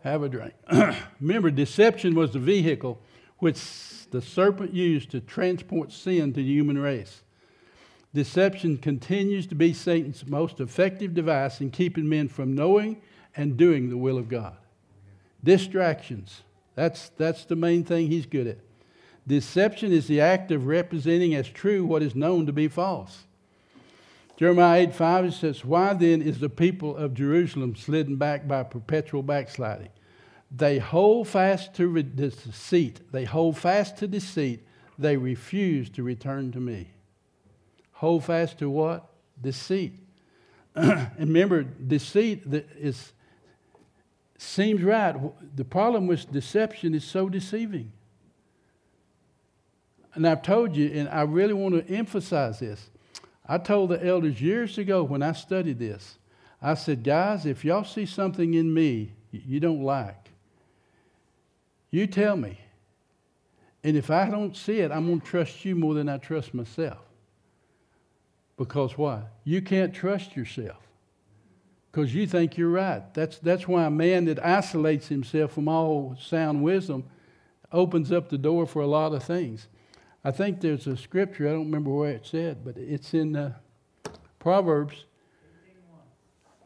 Have 0.02 0.22
a 0.22 0.28
drink. 0.28 0.54
Remember, 1.20 1.50
deception 1.50 2.14
was 2.14 2.32
the 2.32 2.38
vehicle 2.38 2.98
which 3.38 3.60
the 4.10 4.22
serpent 4.22 4.72
used 4.72 5.10
to 5.10 5.20
transport 5.20 5.92
sin 5.92 6.32
to 6.32 6.42
the 6.42 6.42
human 6.42 6.78
race. 6.78 7.22
Deception 8.14 8.78
continues 8.78 9.46
to 9.48 9.54
be 9.54 9.74
Satan's 9.74 10.26
most 10.26 10.58
effective 10.58 11.14
device 11.14 11.60
in 11.60 11.70
keeping 11.70 12.08
men 12.08 12.28
from 12.28 12.54
knowing 12.54 13.00
and 13.36 13.56
doing 13.56 13.90
the 13.90 13.96
will 13.96 14.18
of 14.18 14.28
God. 14.28 14.56
Distractions. 15.44 16.42
That's, 16.74 17.10
that's 17.10 17.44
the 17.44 17.56
main 17.56 17.84
thing 17.84 18.08
he's 18.08 18.26
good 18.26 18.46
at. 18.46 18.58
Deception 19.26 19.92
is 19.92 20.08
the 20.08 20.20
act 20.20 20.50
of 20.50 20.66
representing 20.66 21.34
as 21.34 21.48
true 21.48 21.84
what 21.84 22.02
is 22.02 22.14
known 22.14 22.46
to 22.46 22.52
be 22.52 22.68
false. 22.68 23.24
Jeremiah 24.42 24.88
8 24.88 24.94
5 24.96 25.34
says, 25.34 25.64
Why 25.64 25.94
then 25.94 26.20
is 26.20 26.40
the 26.40 26.48
people 26.48 26.96
of 26.96 27.14
Jerusalem 27.14 27.76
slidden 27.76 28.16
back 28.16 28.48
by 28.48 28.64
perpetual 28.64 29.22
backsliding? 29.22 29.90
They 30.50 30.80
hold 30.80 31.28
fast 31.28 31.74
to 31.74 32.02
deceit. 32.02 33.12
They 33.12 33.24
hold 33.24 33.56
fast 33.56 33.98
to 33.98 34.08
deceit. 34.08 34.66
They 34.98 35.16
refuse 35.16 35.90
to 35.90 36.02
return 36.02 36.50
to 36.50 36.58
me. 36.58 36.90
Hold 37.92 38.24
fast 38.24 38.58
to 38.58 38.68
what? 38.68 39.08
Deceit. 39.40 39.92
and 40.74 41.08
remember, 41.20 41.62
deceit 41.62 42.42
is 42.76 43.12
seems 44.38 44.82
right. 44.82 45.14
The 45.54 45.64
problem 45.64 46.08
with 46.08 46.32
deception 46.32 46.96
is 46.96 47.04
so 47.04 47.28
deceiving. 47.28 47.92
And 50.14 50.26
I've 50.26 50.42
told 50.42 50.74
you, 50.74 50.90
and 50.92 51.08
I 51.10 51.22
really 51.22 51.54
want 51.54 51.86
to 51.86 51.94
emphasize 51.94 52.58
this. 52.58 52.90
I 53.46 53.58
told 53.58 53.90
the 53.90 54.04
elders 54.04 54.40
years 54.40 54.78
ago 54.78 55.02
when 55.02 55.22
I 55.22 55.32
studied 55.32 55.78
this, 55.78 56.18
I 56.60 56.74
said, 56.74 57.02
guys, 57.02 57.44
if 57.44 57.64
y'all 57.64 57.84
see 57.84 58.06
something 58.06 58.54
in 58.54 58.72
me 58.72 59.12
you 59.32 59.60
don't 59.60 59.82
like, 59.82 60.30
you 61.90 62.06
tell 62.06 62.36
me. 62.36 62.58
And 63.84 63.96
if 63.96 64.10
I 64.10 64.30
don't 64.30 64.56
see 64.56 64.78
it, 64.78 64.92
I'm 64.92 65.06
going 65.06 65.20
to 65.20 65.26
trust 65.26 65.64
you 65.64 65.74
more 65.74 65.94
than 65.94 66.08
I 66.08 66.18
trust 66.18 66.54
myself. 66.54 66.98
Because 68.56 68.96
why? 68.96 69.22
You 69.44 69.60
can't 69.60 69.92
trust 69.92 70.36
yourself 70.36 70.76
because 71.92 72.14
you 72.14 72.26
think 72.26 72.56
you're 72.56 72.70
right. 72.70 73.12
That's, 73.12 73.38
that's 73.38 73.68
why 73.68 73.84
a 73.84 73.90
man 73.90 74.24
that 74.24 74.44
isolates 74.44 75.08
himself 75.08 75.52
from 75.52 75.68
all 75.68 76.16
sound 76.18 76.62
wisdom 76.62 77.04
opens 77.70 78.10
up 78.10 78.30
the 78.30 78.38
door 78.38 78.66
for 78.66 78.80
a 78.80 78.86
lot 78.86 79.12
of 79.12 79.22
things. 79.22 79.68
I 80.24 80.30
think 80.30 80.60
there's 80.60 80.86
a 80.86 80.96
scripture, 80.96 81.48
I 81.48 81.52
don't 81.52 81.64
remember 81.64 81.90
where 81.90 82.12
it 82.12 82.26
said, 82.26 82.64
but 82.64 82.76
it's 82.76 83.12
in 83.12 83.34
uh, 83.34 83.54
Proverbs. 84.38 85.04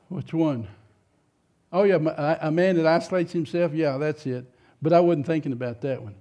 Which 0.08 0.32
one? 0.34 0.68
Oh, 1.72 1.82
yeah, 1.82 1.96
a 2.40 2.50
man 2.50 2.76
that 2.76 2.86
isolates 2.86 3.32
himself. 3.32 3.72
Yeah, 3.74 3.98
that's 3.98 4.26
it. 4.26 4.44
But 4.80 4.92
I 4.92 5.00
wasn't 5.00 5.26
thinking 5.26 5.52
about 5.52 5.80
that 5.80 6.02
one. 6.02 6.14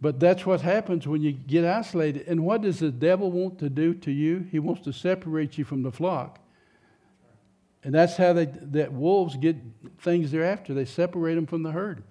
But 0.00 0.20
that's 0.20 0.46
what 0.46 0.60
happens 0.60 1.06
when 1.06 1.22
you 1.22 1.32
get 1.32 1.64
isolated. 1.64 2.26
And 2.28 2.44
what 2.44 2.62
does 2.62 2.78
the 2.78 2.90
devil 2.90 3.30
want 3.30 3.58
to 3.60 3.68
do 3.68 3.94
to 3.94 4.10
you? 4.10 4.46
He 4.50 4.58
wants 4.58 4.82
to 4.82 4.92
separate 4.92 5.58
you 5.58 5.64
from 5.64 5.82
the 5.82 5.92
flock. 5.92 6.38
And 7.84 7.94
that's 7.94 8.16
how 8.16 8.32
they, 8.32 8.46
that 8.46 8.92
wolves 8.92 9.36
get 9.36 9.56
things 10.00 10.30
they're 10.30 10.44
after. 10.44 10.74
They 10.74 10.84
separate 10.84 11.34
them 11.34 11.46
from 11.46 11.62
the 11.62 11.72
herd. 11.72 12.02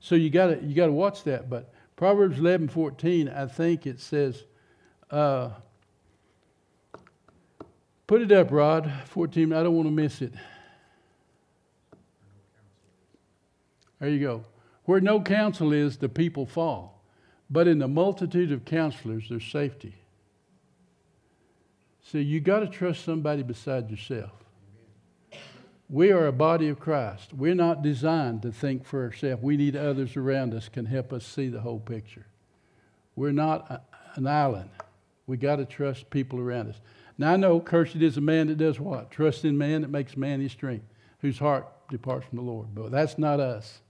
So 0.00 0.14
you 0.14 0.30
got 0.30 0.62
you 0.62 0.74
got 0.74 0.86
to 0.86 0.92
watch 0.92 1.24
that. 1.24 1.50
But 1.50 1.72
Proverbs 2.00 2.38
11 2.38 2.68
14, 2.68 3.28
I 3.28 3.44
think 3.44 3.86
it 3.86 4.00
says, 4.00 4.44
uh, 5.10 5.50
put 8.06 8.22
it 8.22 8.32
up, 8.32 8.50
Rod. 8.50 8.90
14, 9.04 9.52
I 9.52 9.62
don't 9.62 9.76
want 9.76 9.86
to 9.86 9.92
miss 9.92 10.22
it. 10.22 10.32
There 13.98 14.08
you 14.08 14.18
go. 14.18 14.46
Where 14.86 15.02
no 15.02 15.20
counsel 15.20 15.74
is, 15.74 15.98
the 15.98 16.08
people 16.08 16.46
fall. 16.46 17.02
But 17.50 17.68
in 17.68 17.78
the 17.78 17.88
multitude 17.88 18.50
of 18.50 18.64
counselors, 18.64 19.28
there's 19.28 19.44
safety. 19.44 19.94
See, 22.02 22.22
you 22.22 22.40
got 22.40 22.60
to 22.60 22.66
trust 22.66 23.04
somebody 23.04 23.42
beside 23.42 23.90
yourself. 23.90 24.39
We 25.92 26.12
are 26.12 26.28
a 26.28 26.32
body 26.32 26.68
of 26.68 26.78
Christ. 26.78 27.34
We're 27.34 27.56
not 27.56 27.82
designed 27.82 28.42
to 28.42 28.52
think 28.52 28.86
for 28.86 29.02
ourselves. 29.02 29.42
We 29.42 29.56
need 29.56 29.74
others 29.74 30.16
around 30.16 30.54
us 30.54 30.68
can 30.68 30.86
help 30.86 31.12
us 31.12 31.26
see 31.26 31.48
the 31.48 31.60
whole 31.60 31.80
picture. 31.80 32.26
We're 33.16 33.32
not 33.32 33.68
a, 33.68 33.80
an 34.14 34.28
island. 34.28 34.70
We 35.26 35.36
got 35.36 35.56
to 35.56 35.64
trust 35.64 36.08
people 36.08 36.38
around 36.38 36.68
us. 36.68 36.80
Now 37.18 37.32
I 37.32 37.36
know 37.36 37.58
cursed 37.58 37.96
is 37.96 38.16
a 38.16 38.20
man 38.20 38.46
that 38.46 38.58
does 38.58 38.78
what? 38.78 39.10
Trust 39.10 39.44
in 39.44 39.58
man 39.58 39.82
that 39.82 39.90
makes 39.90 40.16
man 40.16 40.40
his 40.40 40.52
strength, 40.52 40.86
whose 41.22 41.38
heart 41.38 41.66
departs 41.90 42.24
from 42.28 42.36
the 42.36 42.44
Lord. 42.44 42.68
But 42.72 42.92
that's 42.92 43.18
not 43.18 43.40
us. 43.40 43.80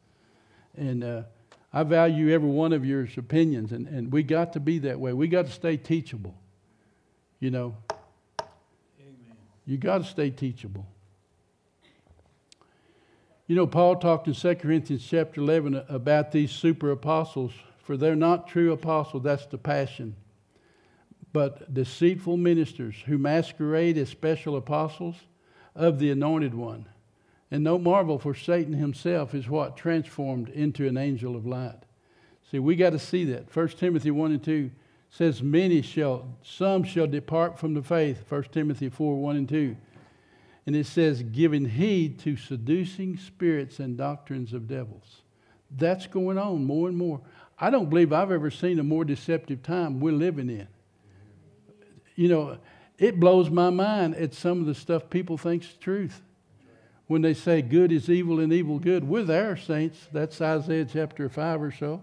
And 0.78 1.04
uh, 1.04 1.22
I 1.70 1.82
value 1.82 2.32
every 2.32 2.48
one 2.48 2.72
of 2.72 2.82
your 2.82 3.06
opinions, 3.18 3.72
and, 3.72 3.86
and 3.86 4.10
we 4.10 4.22
got 4.22 4.54
to 4.54 4.60
be 4.60 4.78
that 4.80 4.98
way. 4.98 5.12
We 5.12 5.28
got 5.28 5.44
to 5.46 5.52
stay 5.52 5.76
teachable. 5.76 6.34
You 7.40 7.50
know, 7.50 7.76
Amen. 8.98 9.36
you 9.66 9.76
got 9.76 9.98
to 9.98 10.04
stay 10.04 10.30
teachable. 10.30 10.86
You 13.50 13.56
know, 13.56 13.66
Paul 13.66 13.96
talked 13.96 14.28
in 14.28 14.34
2 14.34 14.54
Corinthians 14.54 15.04
chapter 15.04 15.40
11 15.40 15.82
about 15.88 16.30
these 16.30 16.52
super 16.52 16.92
apostles, 16.92 17.50
for 17.82 17.96
they're 17.96 18.14
not 18.14 18.46
true 18.46 18.70
apostles, 18.70 19.24
that's 19.24 19.46
the 19.46 19.58
passion, 19.58 20.14
but 21.32 21.74
deceitful 21.74 22.36
ministers 22.36 22.94
who 23.06 23.18
masquerade 23.18 23.98
as 23.98 24.08
special 24.08 24.56
apostles 24.56 25.16
of 25.74 25.98
the 25.98 26.12
anointed 26.12 26.54
one. 26.54 26.86
And 27.50 27.64
no 27.64 27.76
marvel, 27.76 28.20
for 28.20 28.36
Satan 28.36 28.74
himself 28.74 29.34
is 29.34 29.48
what 29.48 29.76
transformed 29.76 30.50
into 30.50 30.86
an 30.86 30.96
angel 30.96 31.34
of 31.34 31.44
light. 31.44 31.80
See, 32.52 32.60
we 32.60 32.76
got 32.76 32.90
to 32.90 33.00
see 33.00 33.24
that. 33.24 33.52
1 33.52 33.68
Timothy 33.70 34.12
1 34.12 34.30
and 34.30 34.44
2 34.44 34.70
says, 35.10 35.42
Many 35.42 35.82
shall, 35.82 36.36
some 36.44 36.84
shall 36.84 37.08
depart 37.08 37.58
from 37.58 37.74
the 37.74 37.82
faith. 37.82 38.22
1 38.28 38.44
Timothy 38.52 38.90
4 38.90 39.20
1 39.20 39.36
and 39.36 39.48
2. 39.48 39.76
And 40.66 40.76
it 40.76 40.86
says, 40.86 41.22
giving 41.22 41.64
heed 41.64 42.18
to 42.20 42.36
seducing 42.36 43.16
spirits 43.16 43.80
and 43.80 43.96
doctrines 43.96 44.52
of 44.52 44.68
devils. 44.68 45.22
That's 45.70 46.06
going 46.06 46.38
on 46.38 46.64
more 46.64 46.88
and 46.88 46.96
more. 46.96 47.20
I 47.58 47.70
don't 47.70 47.88
believe 47.88 48.12
I've 48.12 48.30
ever 48.30 48.50
seen 48.50 48.78
a 48.78 48.82
more 48.82 49.04
deceptive 49.04 49.62
time 49.62 50.00
we're 50.00 50.12
living 50.12 50.50
in. 50.50 50.68
You 52.14 52.28
know, 52.28 52.58
it 52.98 53.18
blows 53.18 53.50
my 53.50 53.70
mind 53.70 54.14
at 54.16 54.34
some 54.34 54.60
of 54.60 54.66
the 54.66 54.74
stuff 54.74 55.08
people 55.08 55.38
think 55.38 55.64
is 55.64 55.72
truth 55.74 56.20
when 57.06 57.22
they 57.22 57.34
say 57.34 57.60
good 57.62 57.90
is 57.90 58.08
evil 58.08 58.38
and 58.38 58.52
evil 58.52 58.78
good. 58.78 59.02
We're 59.02 59.24
there, 59.24 59.56
saints. 59.56 59.98
That's 60.12 60.40
Isaiah 60.40 60.84
chapter 60.84 61.28
5 61.28 61.62
or 61.62 61.72
so. 61.72 62.02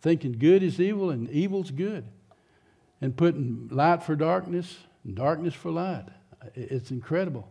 Thinking 0.00 0.32
good 0.32 0.62
is 0.62 0.80
evil 0.80 1.10
and 1.10 1.28
evil's 1.28 1.70
good. 1.70 2.04
And 3.00 3.16
putting 3.16 3.68
light 3.70 4.02
for 4.02 4.16
darkness 4.16 4.78
and 5.04 5.14
darkness 5.14 5.54
for 5.54 5.70
light. 5.70 6.06
It's 6.54 6.90
incredible. 6.90 7.48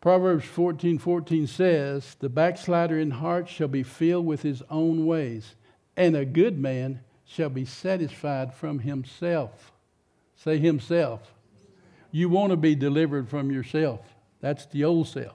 Proverbs 0.00 0.44
14 0.44 0.98
14 0.98 1.46
says, 1.46 2.16
The 2.20 2.28
backslider 2.28 2.98
in 2.98 3.10
heart 3.12 3.48
shall 3.48 3.68
be 3.68 3.82
filled 3.82 4.26
with 4.26 4.42
his 4.42 4.62
own 4.70 5.06
ways, 5.06 5.54
and 5.96 6.16
a 6.16 6.24
good 6.24 6.58
man 6.58 7.00
shall 7.24 7.50
be 7.50 7.64
satisfied 7.64 8.54
from 8.54 8.80
himself. 8.80 9.72
Say 10.36 10.58
himself. 10.58 11.34
You 12.10 12.28
want 12.28 12.50
to 12.52 12.56
be 12.56 12.74
delivered 12.74 13.28
from 13.28 13.50
yourself. 13.50 14.00
That's 14.40 14.66
the 14.66 14.84
old 14.84 15.08
self. 15.08 15.34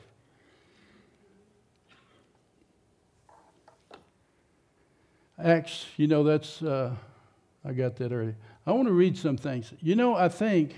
Acts, 5.43 5.87
you 5.97 6.07
know, 6.07 6.23
that's, 6.23 6.61
uh, 6.61 6.95
I 7.65 7.73
got 7.73 7.97
that 7.97 8.13
already. 8.13 8.35
I 8.65 8.71
want 8.71 8.87
to 8.87 8.93
read 8.93 9.17
some 9.17 9.35
things. 9.35 9.73
You 9.81 9.95
know, 9.95 10.15
I 10.15 10.29
think 10.29 10.75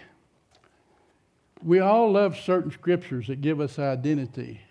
we 1.65 1.79
all 1.79 2.11
love 2.11 2.37
certain 2.37 2.69
scriptures 2.69 3.25
that 3.25 3.41
give 3.41 3.59
us 3.59 3.79
identity, 3.79 4.61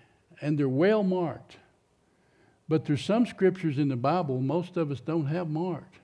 and 0.40 0.56
they're 0.56 0.68
well 0.68 1.02
marked. 1.02 1.56
But 2.68 2.84
there's 2.84 3.04
some 3.04 3.26
scriptures 3.26 3.78
in 3.78 3.88
the 3.88 3.96
Bible 3.96 4.40
most 4.40 4.76
of 4.76 4.92
us 4.92 5.00
don't 5.00 5.26
have 5.26 5.50
marked. 5.50 5.98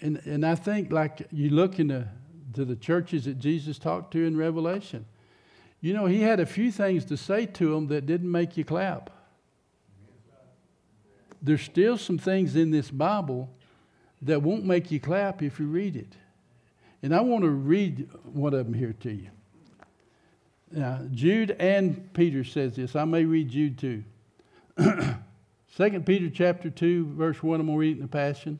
And, 0.00 0.16
and 0.24 0.46
I 0.46 0.54
think, 0.54 0.90
like 0.90 1.28
you 1.30 1.50
look 1.50 1.78
into 1.78 2.08
to 2.54 2.64
the 2.64 2.74
churches 2.74 3.26
that 3.26 3.38
Jesus 3.38 3.78
talked 3.78 4.12
to 4.12 4.24
in 4.24 4.34
Revelation, 4.34 5.04
you 5.82 5.92
know, 5.92 6.06
he 6.06 6.22
had 6.22 6.40
a 6.40 6.46
few 6.46 6.72
things 6.72 7.04
to 7.04 7.16
say 7.18 7.44
to 7.44 7.74
them 7.74 7.88
that 7.88 8.06
didn't 8.06 8.30
make 8.30 8.56
you 8.56 8.64
clap. 8.64 9.10
There's 11.42 11.62
still 11.62 11.98
some 11.98 12.16
things 12.16 12.56
in 12.56 12.70
this 12.70 12.90
Bible 12.90 13.50
that 14.22 14.42
won't 14.42 14.64
make 14.64 14.90
you 14.90 15.00
clap 15.00 15.42
if 15.42 15.60
you 15.60 15.66
read 15.66 15.96
it. 15.96 16.16
And 17.02 17.14
I 17.14 17.20
want 17.20 17.44
to 17.44 17.50
read 17.50 18.08
one 18.24 18.54
of 18.54 18.64
them 18.64 18.74
here 18.74 18.94
to 19.00 19.10
you. 19.12 19.28
Now, 20.70 21.00
Jude 21.10 21.52
and 21.52 22.12
Peter 22.12 22.44
says 22.44 22.76
this. 22.76 22.94
I 22.94 23.04
may 23.04 23.24
read 23.24 23.48
Jude 23.48 23.78
too. 23.78 24.04
Second 25.76 26.06
Peter 26.06 26.28
chapter 26.28 26.70
2, 26.70 27.14
verse 27.14 27.42
1, 27.42 27.60
I'm 27.60 27.66
going 27.66 27.76
to 27.76 27.80
read 27.80 27.96
in 27.96 28.02
the 28.02 28.08
Passion. 28.08 28.58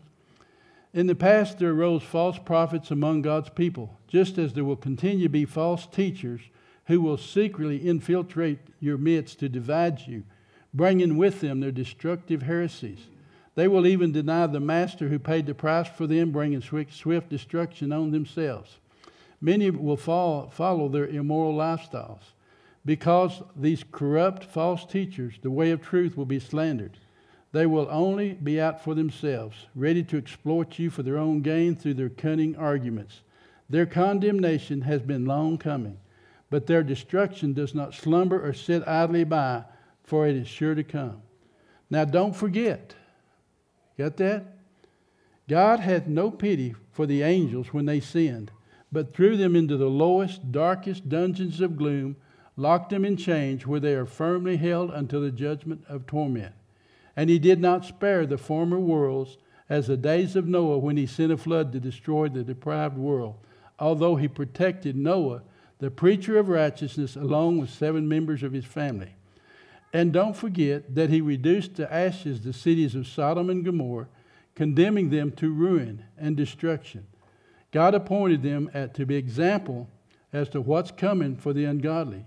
In 0.95 1.07
the 1.07 1.15
past, 1.15 1.59
there 1.59 1.71
arose 1.71 2.03
false 2.03 2.39
prophets 2.39 2.91
among 2.91 3.23
God's 3.23 3.51
people, 3.51 3.99
just 4.07 4.39
as 4.39 4.53
there 4.53 4.65
will 4.65 4.77
continue 4.77 5.25
to 5.25 5.29
be 5.29 5.45
false 5.45 5.87
teachers 5.87 6.41
who 6.87 7.01
will 7.01 7.19
secretly 7.19 7.77
infiltrate 7.77 8.59
your 8.81 8.97
midst 8.97 9.41
to 9.41 9.49
divide 9.49 10.07
you, 10.07 10.25
bringing 10.73 11.19
with 11.19 11.41
them 11.41 11.61
their 11.61 11.71
destructive 11.71 12.43
heresies. 12.43 13.09
They 13.55 13.69
will 13.69 13.87
even 13.87 14.13
deny 14.13 14.47
the 14.47 14.61
master 14.61 15.09
who 15.09 15.19
paid 15.19 15.47
the 15.47 15.55
price 15.55 15.89
for 15.89 16.07
them, 16.07 16.31
bringing 16.31 16.63
swift 16.63 17.29
destruction 17.29 17.93
on 17.93 18.11
themselves. 18.13 18.79
Many 19.41 19.71
will 19.71 19.97
fall, 19.97 20.49
follow 20.49 20.89
their 20.89 21.07
immoral 21.07 21.55
lifestyles. 21.55 22.21
Because 22.85 23.43
these 23.55 23.85
corrupt 23.93 24.45
false 24.45 24.85
teachers, 24.85 25.35
the 25.43 25.51
way 25.51 25.71
of 25.71 25.83
truth 25.83 26.17
will 26.17 26.27
be 26.27 26.41
slandered. 26.41 26.99
They 27.53 27.67
will 27.67 27.89
only 27.91 28.35
be 28.35 28.61
out 28.61 28.83
for 28.83 28.95
themselves, 28.95 29.67
ready 29.75 30.03
to 30.05 30.19
exploit 30.19 30.79
you 30.79 30.91
for 30.91 31.03
their 31.03 31.19
own 31.19 31.41
gain 31.41 31.77
through 31.77 31.95
their 31.95 32.09
cunning 32.09 32.57
arguments. 32.57 33.21
Their 33.71 33.87
condemnation 33.87 34.83
has 34.83 35.03
been 35.03 35.27
long 35.27 35.59
coming, 35.59 35.99
but 36.51 36.67
their 36.67 36.83
destruction 36.83 37.53
does 37.53 37.75
not 37.75 37.95
slumber 37.95 38.43
or 38.43 38.53
sit 38.53 38.87
idly 38.87 39.25
by, 39.25 39.65
for 40.05 40.27
it 40.27 40.37
is 40.37 40.49
sure 40.49 40.75
to 40.75 40.85
come. 40.85 41.23
Now, 41.91 42.05
don't 42.05 42.37
forget, 42.37 42.95
got 43.97 44.17
that? 44.19 44.45
God 45.49 45.81
had 45.81 46.09
no 46.09 46.31
pity 46.31 46.75
for 46.93 47.07
the 47.07 47.23
angels 47.23 47.73
when 47.73 47.87
they 47.87 48.01
sinned 48.01 48.51
but 48.91 49.13
threw 49.13 49.37
them 49.37 49.55
into 49.55 49.77
the 49.77 49.91
lowest, 49.91 50.51
darkest 50.51 51.09
dungeons 51.09 51.61
of 51.61 51.77
gloom, 51.77 52.17
locked 52.57 52.91
them 52.91 53.05
in 53.05 53.17
chains, 53.17 53.67
where 53.67 53.81
they 53.81 53.95
are 53.95 54.07
firmly 54.07 54.57
held 54.57 54.91
until 54.91 55.21
the 55.21 55.31
judgment 55.31 55.85
of 55.89 56.07
torment. 56.07 56.55
And 57.17 57.29
he 57.31 57.39
did 57.39 57.61
not 57.61 57.85
spare 57.85 58.27
the 58.27 58.39
former 58.39 58.79
worlds, 58.79 59.39
as 59.69 59.87
the 59.87 59.97
days 59.97 60.35
of 60.35 60.47
Noah 60.47 60.79
when 60.79 60.97
he 60.97 61.07
sent 61.07 61.33
a 61.33 61.37
flood 61.37 61.73
to 61.73 61.81
destroy 61.81 62.29
the 62.29 62.43
depraved 62.43 62.97
world, 62.97 63.37
although 63.79 64.17
he 64.17 64.29
protected 64.29 64.97
Noah, 64.97 65.43
the 65.79 65.91
preacher 65.91 66.39
of 66.39 66.49
righteousness, 66.49 67.17
along 67.17 67.59
with 67.59 67.71
seven 67.71 68.09
members 68.09 68.43
of 68.43 68.53
his 68.53 68.65
family. 68.65 69.15
And 69.93 70.13
don't 70.13 70.37
forget 70.37 70.95
that 70.95 71.11
he 71.11 71.21
reduced 71.21 71.75
to 71.77 71.93
ashes 71.93 72.43
the 72.43 72.53
cities 72.53 72.95
of 72.95 73.07
Sodom 73.07 73.51
and 73.51 73.65
Gomorrah, 73.65 74.09
condemning 74.55 75.11
them 75.11 75.31
to 75.33 75.53
ruin 75.53 76.05
and 76.17 76.37
destruction. 76.37 77.07
God 77.71 77.95
appointed 77.95 78.43
them 78.43 78.71
at, 78.73 78.95
to 78.95 79.07
be 79.07 79.17
example 79.17 79.89
as 80.33 80.49
to 80.51 80.61
what's 80.61 80.91
coming 80.91 81.37
for 81.37 81.53
the 81.53 81.65
ungodly. 81.65 82.25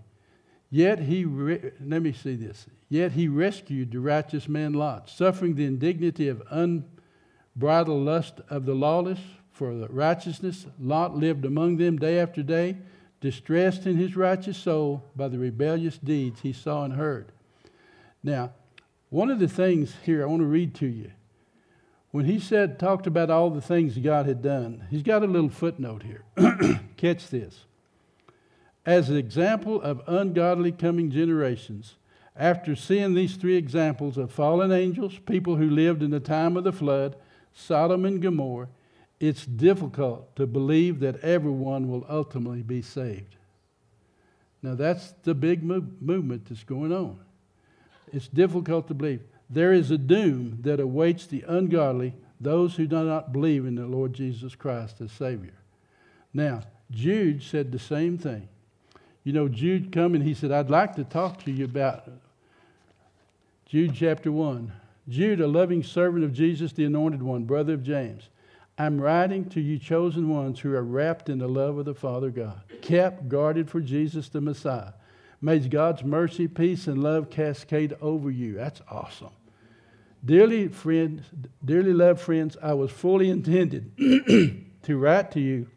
Yet 0.69 0.99
he, 0.99 1.25
re- 1.25 1.71
let 1.83 2.01
me 2.01 2.13
see 2.13 2.35
this. 2.35 2.65
Yet 2.89 3.13
he 3.13 3.27
rescued 3.27 3.91
the 3.91 3.99
righteous 3.99 4.47
man 4.47 4.73
Lot, 4.73 5.09
suffering 5.09 5.55
the 5.55 5.65
indignity 5.65 6.27
of 6.27 6.43
unbridled 6.49 8.05
lust 8.05 8.41
of 8.49 8.65
the 8.65 8.73
lawless 8.75 9.19
for 9.51 9.75
the 9.75 9.87
righteousness. 9.87 10.65
Lot 10.79 11.15
lived 11.15 11.45
among 11.45 11.77
them 11.77 11.97
day 11.97 12.19
after 12.19 12.41
day, 12.41 12.77
distressed 13.19 13.85
in 13.85 13.97
his 13.97 14.15
righteous 14.15 14.57
soul 14.57 15.03
by 15.15 15.27
the 15.27 15.37
rebellious 15.37 15.97
deeds 15.97 16.41
he 16.41 16.53
saw 16.53 16.83
and 16.83 16.93
heard. 16.93 17.31
Now, 18.23 18.51
one 19.09 19.29
of 19.29 19.39
the 19.39 19.47
things 19.47 19.95
here 20.03 20.23
I 20.23 20.25
want 20.25 20.41
to 20.41 20.45
read 20.45 20.73
to 20.75 20.87
you 20.87 21.11
when 22.11 22.25
he 22.25 22.39
said, 22.39 22.77
talked 22.77 23.07
about 23.07 23.29
all 23.29 23.49
the 23.49 23.61
things 23.61 23.97
God 23.97 24.25
had 24.25 24.41
done, 24.41 24.85
he's 24.89 25.03
got 25.03 25.23
a 25.23 25.27
little 25.27 25.49
footnote 25.49 26.03
here. 26.03 26.23
Catch 26.97 27.29
this. 27.29 27.65
As 28.85 29.09
an 29.09 29.17
example 29.17 29.81
of 29.81 30.01
ungodly 30.07 30.71
coming 30.71 31.09
generations, 31.09 31.95
after 32.35 32.75
seeing 32.75 33.13
these 33.13 33.35
three 33.35 33.55
examples 33.55 34.17
of 34.17 34.31
fallen 34.31 34.71
angels, 34.71 35.19
people 35.25 35.55
who 35.55 35.69
lived 35.69 36.01
in 36.01 36.11
the 36.11 36.19
time 36.19 36.57
of 36.57 36.63
the 36.63 36.71
flood, 36.71 37.15
Sodom 37.53 38.05
and 38.05 38.21
Gomorrah, 38.21 38.69
it's 39.19 39.45
difficult 39.45 40.35
to 40.35 40.47
believe 40.47 40.99
that 41.01 41.19
everyone 41.23 41.87
will 41.89 42.05
ultimately 42.09 42.63
be 42.63 42.81
saved. 42.81 43.35
Now, 44.63 44.75
that's 44.75 45.13
the 45.23 45.33
big 45.33 45.63
move, 45.63 46.01
movement 46.01 46.45
that's 46.47 46.63
going 46.63 46.91
on. 46.91 47.19
It's 48.11 48.27
difficult 48.27 48.87
to 48.87 48.93
believe. 48.93 49.21
There 49.51 49.73
is 49.73 49.91
a 49.91 49.97
doom 49.97 50.59
that 50.61 50.79
awaits 50.79 51.25
the 51.25 51.43
ungodly, 51.45 52.13
those 52.39 52.75
who 52.75 52.87
do 52.87 53.03
not 53.03 53.33
believe 53.33 53.65
in 53.65 53.75
the 53.75 53.85
Lord 53.85 54.13
Jesus 54.13 54.55
Christ 54.55 55.01
as 55.01 55.11
Savior. 55.11 55.53
Now, 56.33 56.61
Jude 56.89 57.43
said 57.43 57.71
the 57.71 57.79
same 57.79 58.17
thing. 58.17 58.47
You 59.25 59.33
know, 59.33 59.49
Jude 59.49 59.91
come 59.91 60.15
and 60.15 60.23
he 60.23 60.33
said, 60.33 60.51
I'd 60.51 60.69
like 60.69 60.95
to 60.95 61.03
talk 61.03 61.43
to 61.43 61.51
you 61.51 61.65
about 61.65 62.09
Jude 63.65 63.93
chapter 63.93 64.31
1. 64.31 64.71
Jude, 65.09 65.41
a 65.41 65.47
loving 65.47 65.83
servant 65.83 66.23
of 66.23 66.33
Jesus, 66.33 66.71
the 66.71 66.85
anointed 66.85 67.21
one, 67.21 67.43
brother 67.43 67.73
of 67.73 67.83
James. 67.83 68.29
I'm 68.77 68.99
writing 68.99 69.49
to 69.49 69.59
you 69.59 69.77
chosen 69.77 70.29
ones 70.29 70.59
who 70.59 70.73
are 70.73 70.83
wrapped 70.83 71.29
in 71.29 71.39
the 71.39 71.47
love 71.47 71.77
of 71.77 71.85
the 71.85 71.93
Father 71.93 72.29
God, 72.29 72.61
kept, 72.81 73.27
guarded 73.27 73.69
for 73.69 73.81
Jesus 73.81 74.29
the 74.29 74.41
Messiah. 74.41 74.93
May 75.41 75.59
God's 75.59 76.03
mercy, 76.03 76.47
peace, 76.47 76.87
and 76.87 77.03
love 77.03 77.29
cascade 77.29 77.95
over 78.01 78.31
you. 78.31 78.53
That's 78.53 78.81
awesome. 78.89 79.31
Dearly 80.23 80.67
friends, 80.67 81.25
dearly 81.65 81.93
loved 81.93 82.21
friends, 82.21 82.55
I 82.61 82.73
was 82.73 82.91
fully 82.91 83.29
intended 83.29 83.91
to 84.83 84.97
write 84.97 85.31
to 85.31 85.39
you 85.39 85.67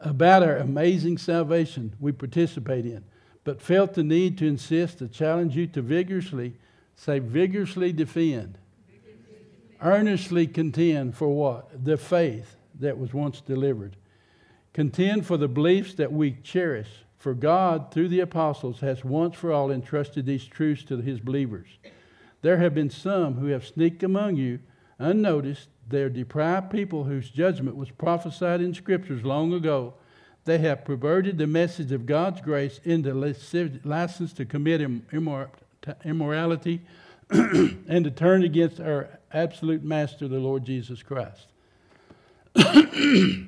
about 0.00 0.42
our 0.42 0.56
amazing 0.56 1.18
salvation 1.18 1.94
we 2.00 2.12
participate 2.12 2.86
in, 2.86 3.04
but 3.44 3.62
felt 3.62 3.94
the 3.94 4.02
need 4.02 4.38
to 4.38 4.46
insist 4.46 4.98
to 4.98 5.08
challenge 5.08 5.56
you 5.56 5.66
to 5.68 5.82
vigorously, 5.82 6.54
say 6.96 7.20
vigorously 7.20 7.92
defend, 7.92 8.58
earnestly 9.80 10.46
contend 10.46 11.16
for 11.16 11.28
what? 11.28 11.84
The 11.84 11.96
faith 11.96 12.56
that 12.80 12.98
was 12.98 13.14
once 13.14 13.40
delivered. 13.40 13.96
Contend 14.72 15.24
for 15.26 15.36
the 15.36 15.48
beliefs 15.48 15.94
that 15.94 16.12
we 16.12 16.32
cherish, 16.42 16.88
for 17.16 17.34
God, 17.34 17.92
through 17.92 18.08
the 18.08 18.20
apostles, 18.20 18.80
has 18.80 19.04
once 19.04 19.36
for 19.36 19.52
all 19.52 19.70
entrusted 19.70 20.26
these 20.26 20.44
truths 20.44 20.84
to 20.84 20.98
his 20.98 21.20
believers. 21.20 21.68
There 22.42 22.58
have 22.58 22.74
been 22.74 22.90
some 22.90 23.34
who 23.34 23.46
have 23.46 23.66
sneaked 23.66 24.02
among 24.02 24.36
you 24.36 24.60
unnoticed. 24.98 25.68
They 25.88 26.02
are 26.02 26.08
deprived 26.08 26.70
people 26.70 27.04
whose 27.04 27.30
judgment 27.30 27.76
was 27.76 27.90
prophesied 27.90 28.60
in 28.60 28.74
scriptures 28.74 29.24
long 29.24 29.52
ago. 29.52 29.94
They 30.44 30.58
have 30.58 30.84
perverted 30.84 31.38
the 31.38 31.46
message 31.46 31.92
of 31.92 32.06
God's 32.06 32.40
grace 32.40 32.80
into 32.84 33.14
license 33.14 34.32
to 34.32 34.44
commit 34.44 34.80
immorality 36.04 36.80
and 37.30 38.04
to 38.04 38.10
turn 38.10 38.42
against 38.42 38.80
our 38.80 39.18
absolute 39.32 39.84
master, 39.84 40.28
the 40.28 40.38
Lord 40.38 40.64
Jesus 40.64 41.02
Christ. 41.02 41.46
I 42.56 43.46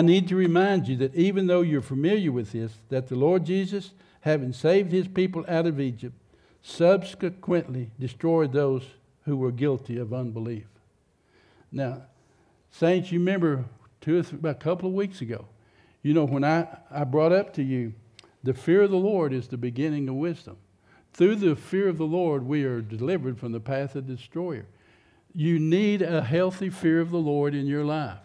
need 0.00 0.28
to 0.28 0.36
remind 0.36 0.88
you 0.88 0.96
that 0.96 1.14
even 1.14 1.46
though 1.46 1.60
you're 1.60 1.82
familiar 1.82 2.32
with 2.32 2.52
this, 2.52 2.72
that 2.88 3.08
the 3.08 3.16
Lord 3.16 3.44
Jesus, 3.44 3.92
having 4.22 4.52
saved 4.52 4.90
his 4.90 5.06
people 5.06 5.44
out 5.46 5.66
of 5.66 5.78
Egypt, 5.78 6.14
subsequently 6.66 7.90
destroyed 8.00 8.50
those 8.50 8.82
who 9.26 9.36
were 9.36 9.52
guilty 9.52 9.98
of 9.98 10.14
unbelief. 10.14 10.64
Now, 11.70 12.04
saints, 12.70 13.12
you 13.12 13.18
remember 13.18 13.66
two 14.00 14.20
or 14.20 14.22
three, 14.22 14.38
a 14.48 14.54
couple 14.54 14.88
of 14.88 14.94
weeks 14.94 15.20
ago, 15.20 15.44
you 16.02 16.14
know, 16.14 16.24
when 16.24 16.42
I, 16.42 16.66
I 16.90 17.04
brought 17.04 17.32
up 17.32 17.52
to 17.54 17.62
you, 17.62 17.92
the 18.42 18.54
fear 18.54 18.82
of 18.82 18.90
the 18.90 18.96
Lord 18.96 19.34
is 19.34 19.48
the 19.48 19.58
beginning 19.58 20.08
of 20.08 20.14
wisdom. 20.14 20.56
Through 21.12 21.36
the 21.36 21.54
fear 21.54 21.86
of 21.88 21.98
the 21.98 22.06
Lord, 22.06 22.46
we 22.46 22.64
are 22.64 22.80
delivered 22.80 23.38
from 23.38 23.52
the 23.52 23.60
path 23.60 23.94
of 23.94 24.06
the 24.06 24.16
destroyer. 24.16 24.66
You 25.34 25.58
need 25.58 26.00
a 26.00 26.22
healthy 26.22 26.70
fear 26.70 27.00
of 27.00 27.10
the 27.10 27.18
Lord 27.18 27.54
in 27.54 27.66
your 27.66 27.84
life. 27.84 28.18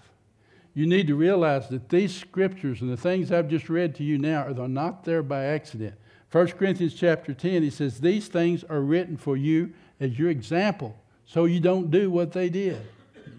You 0.74 0.88
need 0.88 1.08
to 1.08 1.16
realize 1.16 1.68
that 1.70 1.90
these 1.90 2.16
scriptures 2.16 2.82
and 2.82 2.90
the 2.90 2.98
things 2.98 3.34
I've 3.34 3.50
just 3.50 3.70
read 3.70 3.96
to 3.96 4.04
you 4.04 4.18
now 4.18 4.44
are 4.44 4.68
not 4.68 5.04
there 5.04 5.24
by 5.24 5.44
accident. 5.44 5.96
1 6.32 6.48
Corinthians 6.50 6.94
chapter 6.94 7.34
10, 7.34 7.64
he 7.64 7.70
says, 7.70 8.00
These 8.00 8.28
things 8.28 8.64
are 8.64 8.82
written 8.82 9.18
for 9.18 9.36
you 9.36 9.74
as 10.00 10.18
your 10.20 10.30
example, 10.30 10.96
so 11.26 11.46
you 11.46 11.60
don't 11.60 11.90
do 11.90 12.12
what 12.12 12.34
they 12.34 12.50
did. 12.50 12.82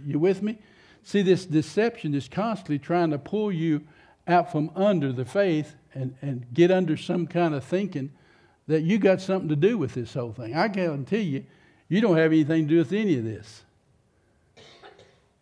You 0.04 0.18
with 0.18 0.42
me? 0.42 0.58
See, 1.02 1.22
this 1.22 1.46
deception 1.46 2.14
is 2.14 2.28
constantly 2.28 2.78
trying 2.78 3.10
to 3.10 3.18
pull 3.18 3.52
you 3.52 3.82
out 4.26 4.50
from 4.50 4.70
under 4.74 5.12
the 5.12 5.24
faith 5.24 5.74
and, 5.94 6.14
and 6.20 6.46
get 6.52 6.70
under 6.70 6.96
some 6.96 7.26
kind 7.26 7.54
of 7.54 7.64
thinking 7.64 8.12
that 8.66 8.82
you 8.82 8.98
got 8.98 9.20
something 9.20 9.48
to 9.48 9.56
do 9.56 9.78
with 9.78 9.94
this 9.94 10.14
whole 10.14 10.32
thing. 10.32 10.54
I 10.54 10.68
guarantee 10.68 11.20
you, 11.20 11.44
you 11.88 12.00
don't 12.00 12.16
have 12.16 12.32
anything 12.32 12.68
to 12.68 12.74
do 12.74 12.78
with 12.78 12.92
any 12.92 13.18
of 13.18 13.24
this. 13.24 13.62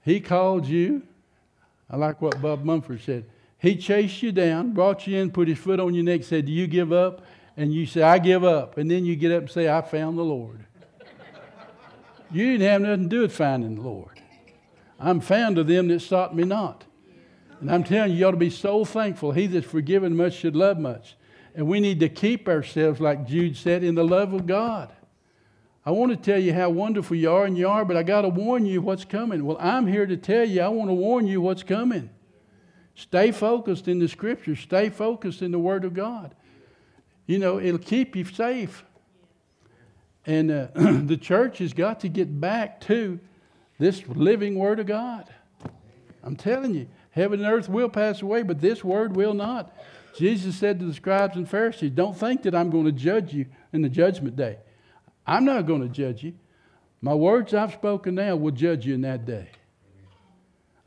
He 0.03 0.21
called 0.21 0.67
you. 0.67 1.03
I 1.91 1.97
like 1.97 2.23
what 2.23 2.41
Bob 2.41 2.65
Mumford 2.65 3.01
said. 3.03 3.25
He 3.59 3.77
chased 3.77 4.23
you 4.23 4.33
down, 4.33 4.73
brought 4.73 5.07
you 5.07 5.19
in, 5.19 5.31
put 5.31 5.49
his 5.49 5.59
foot 5.59 5.81
on 5.81 5.95
your 5.95 6.05
neck, 6.05 6.23
said, 6.25 6.47
Do 6.47 6.53
you 6.53 6.67
give 6.67 6.93
up? 6.93 7.23
And 7.59 7.75
you 7.75 7.87
say, 7.87 8.03
I 8.03 8.19
give 8.19 8.45
up. 8.45 8.79
And 8.79 8.89
then 8.89 9.05
you 9.05 9.17
get 9.17 9.33
up 9.33 9.41
and 9.41 9.51
say, 9.51 9.69
I 9.69 9.83
found 9.83 10.17
the 10.17 10.23
Lord. 10.23 10.65
you 12.31 12.53
didn't 12.53 12.69
have 12.69 12.81
nothing 12.83 13.03
to 13.03 13.09
do 13.09 13.21
with 13.23 13.35
finding 13.35 13.75
the 13.75 13.83
Lord. 13.83 14.23
I'm 15.01 15.21
found 15.21 15.59
of 15.59 15.67
them 15.67 15.89
that 15.89 16.01
sought 16.01 16.35
me 16.35 16.45
not. 16.45 16.85
And 17.61 17.69
I'm 17.69 17.83
telling 17.83 18.13
you, 18.13 18.19
you 18.19 18.27
ought 18.29 18.31
to 18.31 18.37
be 18.37 18.49
so 18.49 18.85
thankful. 18.85 19.33
He 19.33 19.49
that's 19.49 19.67
forgiven 19.67 20.17
much 20.17 20.35
should 20.35 20.55
love 20.55 20.79
much. 20.79 21.17
And 21.57 21.67
we 21.67 21.81
need 21.81 21.99
to 21.99 22.09
keep 22.09 22.49
ourselves, 22.49 23.01
like 23.01 23.27
Jude 23.27 23.57
said, 23.57 23.83
in 23.83 23.97
the 23.97 24.05
love 24.05 24.33
of 24.33 24.47
God. 24.47 24.93
I 25.85 25.91
want 25.91 26.13
to 26.13 26.17
tell 26.17 26.41
you 26.41 26.55
how 26.55 26.71
wonderful 26.71 27.17
you 27.17 27.33
are, 27.33 27.45
and 27.45 27.59
you 27.59 27.67
are, 27.69 27.85
but 27.85 27.97
I 27.97 28.05
got 28.05 28.23
to 28.23 28.29
warn 28.29 28.67
you 28.67 28.81
what's 28.81 29.05
coming. 29.05 29.45
Well, 29.45 29.57
I'm 29.59 29.89
here 29.89 30.07
to 30.07 30.17
tell 30.17 30.45
you, 30.45 30.61
I 30.61 30.69
want 30.69 30.91
to 30.91 30.95
warn 30.95 31.27
you 31.27 31.41
what's 31.41 31.65
coming. 31.65 32.11
Stay 32.95 33.33
focused 33.33 33.89
in 33.89 33.99
the 33.99 34.07
Scriptures, 34.07 34.61
stay 34.61 34.91
focused 34.91 35.43
in 35.43 35.51
the 35.51 35.59
Word 35.59 35.85
of 35.85 35.95
God 35.95 36.37
you 37.29 37.39
know, 37.39 37.61
it'll 37.61 37.79
keep 37.79 38.17
you 38.17 38.25
safe. 38.25 38.85
And 40.27 40.51
uh, 40.51 40.69
the 40.75 41.17
church 41.17 41.59
has 41.59 41.73
got 41.73 42.01
to 42.01 42.09
get 42.09 42.41
back 42.41 42.81
to 42.83 43.21
this 43.79 44.03
living 44.09 44.57
Word 44.57 44.81
of 44.81 44.87
God. 44.87 45.33
I'm 46.25 46.35
telling 46.35 46.75
you, 46.75 46.89
heaven 47.11 47.45
and 47.45 47.53
earth 47.53 47.69
will 47.69 47.91
pass 47.91 48.23
away, 48.23 48.43
but 48.43 48.61
this 48.61 48.83
Word 48.83 49.15
will 49.15 49.35
not. 49.35 49.77
Jesus 50.17 50.57
said 50.57 50.81
to 50.81 50.87
the 50.87 50.95
scribes 50.95 51.37
and 51.37 51.49
Pharisees, 51.49 51.93
Don't 51.93 52.17
think 52.17 52.43
that 52.43 52.55
I'm 52.55 52.71
going 52.71 52.87
to 52.87 52.93
judge 52.93 53.33
you 53.33 53.47
in 53.73 53.83
the 53.83 53.89
judgment 53.89 54.35
day. 54.35 54.59
I'm 55.27 55.45
not 55.45 55.67
going 55.67 55.83
to 55.83 55.89
judge 55.89 56.25
you. 56.25 56.33
My 57.03 57.15
words 57.15 57.53
I've 57.53 57.75
spoken 57.75 58.15
now 58.15 58.37
will 58.37 58.51
judge 58.51 58.87
you 58.87 58.95
in 58.95 59.03
that 59.03 59.27
day. 59.27 59.51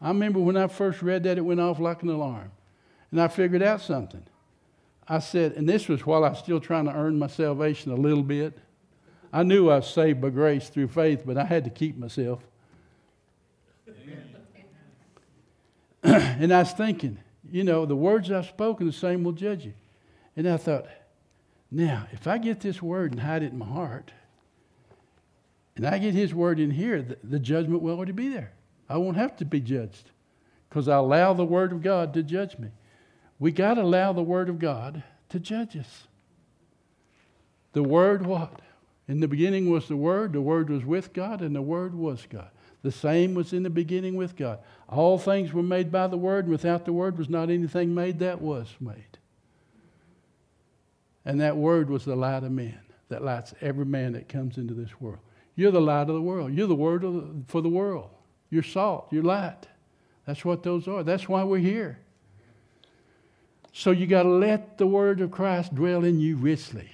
I 0.01 0.07
remember 0.07 0.39
when 0.39 0.57
I 0.57 0.67
first 0.67 1.03
read 1.03 1.23
that, 1.23 1.37
it 1.37 1.41
went 1.41 1.59
off 1.59 1.79
like 1.79 2.01
an 2.01 2.09
alarm. 2.09 2.51
And 3.11 3.21
I 3.21 3.27
figured 3.27 3.61
out 3.61 3.81
something. 3.81 4.23
I 5.07 5.19
said, 5.19 5.53
and 5.53 5.67
this 5.67 5.87
was 5.87 6.05
while 6.05 6.23
I 6.23 6.29
was 6.29 6.39
still 6.39 6.59
trying 6.59 6.85
to 6.85 6.93
earn 6.93 7.19
my 7.19 7.27
salvation 7.27 7.91
a 7.91 7.95
little 7.95 8.23
bit. 8.23 8.57
I 9.33 9.43
knew 9.43 9.69
I 9.69 9.77
was 9.77 9.89
saved 9.89 10.21
by 10.21 10.29
grace 10.29 10.69
through 10.69 10.89
faith, 10.89 11.23
but 11.25 11.37
I 11.37 11.45
had 11.45 11.63
to 11.63 11.69
keep 11.69 11.97
myself. 11.97 12.43
and 16.03 16.53
I 16.53 16.59
was 16.59 16.71
thinking, 16.71 17.17
you 17.49 17.63
know, 17.63 17.85
the 17.85 17.95
words 17.95 18.31
I've 18.31 18.47
spoken, 18.47 18.87
the 18.87 18.93
same 18.93 19.23
will 19.23 19.31
judge 19.31 19.65
you. 19.65 19.73
And 20.35 20.47
I 20.47 20.57
thought, 20.57 20.87
now, 21.69 22.07
if 22.11 22.27
I 22.27 22.37
get 22.37 22.59
this 22.59 22.81
word 22.81 23.11
and 23.11 23.21
hide 23.21 23.43
it 23.43 23.51
in 23.51 23.57
my 23.57 23.65
heart, 23.65 24.11
and 25.75 25.85
I 25.85 25.97
get 25.97 26.13
his 26.13 26.33
word 26.33 26.59
in 26.59 26.71
here, 26.71 27.01
the, 27.01 27.17
the 27.23 27.39
judgment 27.39 27.81
will 27.81 27.95
already 27.95 28.11
be 28.11 28.29
there. 28.29 28.51
I 28.89 28.97
won't 28.97 29.17
have 29.17 29.37
to 29.37 29.45
be 29.45 29.61
judged 29.61 30.11
because 30.69 30.87
I 30.87 30.97
allow 30.97 31.33
the 31.33 31.45
word 31.45 31.71
of 31.71 31.81
God 31.81 32.13
to 32.15 32.23
judge 32.23 32.57
me. 32.57 32.69
We 33.41 33.51
got 33.51 33.73
to 33.73 33.81
allow 33.81 34.13
the 34.13 34.21
Word 34.21 34.49
of 34.49 34.59
God 34.59 35.01
to 35.29 35.39
judge 35.39 35.75
us. 35.75 36.07
The 37.73 37.81
Word, 37.81 38.23
what? 38.23 38.61
In 39.07 39.19
the 39.19 39.27
beginning 39.27 39.67
was 39.67 39.87
the 39.87 39.97
Word, 39.97 40.33
the 40.33 40.41
Word 40.41 40.69
was 40.69 40.85
with 40.85 41.11
God, 41.11 41.41
and 41.41 41.55
the 41.55 41.61
Word 41.61 41.95
was 41.95 42.27
God. 42.29 42.51
The 42.83 42.91
same 42.91 43.33
was 43.33 43.51
in 43.51 43.63
the 43.63 43.71
beginning 43.71 44.15
with 44.15 44.35
God. 44.35 44.59
All 44.87 45.17
things 45.17 45.53
were 45.53 45.63
made 45.63 45.91
by 45.91 46.05
the 46.05 46.19
Word, 46.19 46.45
and 46.45 46.51
without 46.51 46.85
the 46.85 46.93
Word 46.93 47.17
was 47.17 47.29
not 47.29 47.49
anything 47.49 47.95
made 47.95 48.19
that 48.19 48.39
was 48.39 48.67
made. 48.79 49.17
And 51.25 51.41
that 51.41 51.57
Word 51.57 51.89
was 51.89 52.05
the 52.05 52.15
light 52.15 52.43
of 52.43 52.51
men 52.51 52.77
that 53.09 53.23
lights 53.23 53.55
every 53.59 53.85
man 53.85 54.13
that 54.13 54.29
comes 54.29 54.59
into 54.59 54.75
this 54.75 55.01
world. 55.01 55.19
You're 55.55 55.71
the 55.71 55.81
light 55.81 56.01
of 56.01 56.13
the 56.13 56.21
world. 56.21 56.53
You're 56.53 56.67
the 56.67 56.75
Word 56.75 57.01
the, 57.01 57.43
for 57.47 57.61
the 57.61 57.69
world. 57.69 58.11
You're 58.51 58.61
salt. 58.61 59.07
You're 59.09 59.23
light. 59.23 59.65
That's 60.27 60.45
what 60.45 60.61
those 60.61 60.87
are. 60.87 61.01
That's 61.01 61.27
why 61.27 61.43
we're 61.43 61.57
here. 61.57 61.97
So 63.73 63.91
you 63.91 64.07
got 64.07 64.23
to 64.23 64.29
let 64.29 64.77
the 64.77 64.87
word 64.87 65.21
of 65.21 65.31
Christ 65.31 65.73
dwell 65.73 66.03
in 66.03 66.19
you 66.19 66.35
richly 66.35 66.89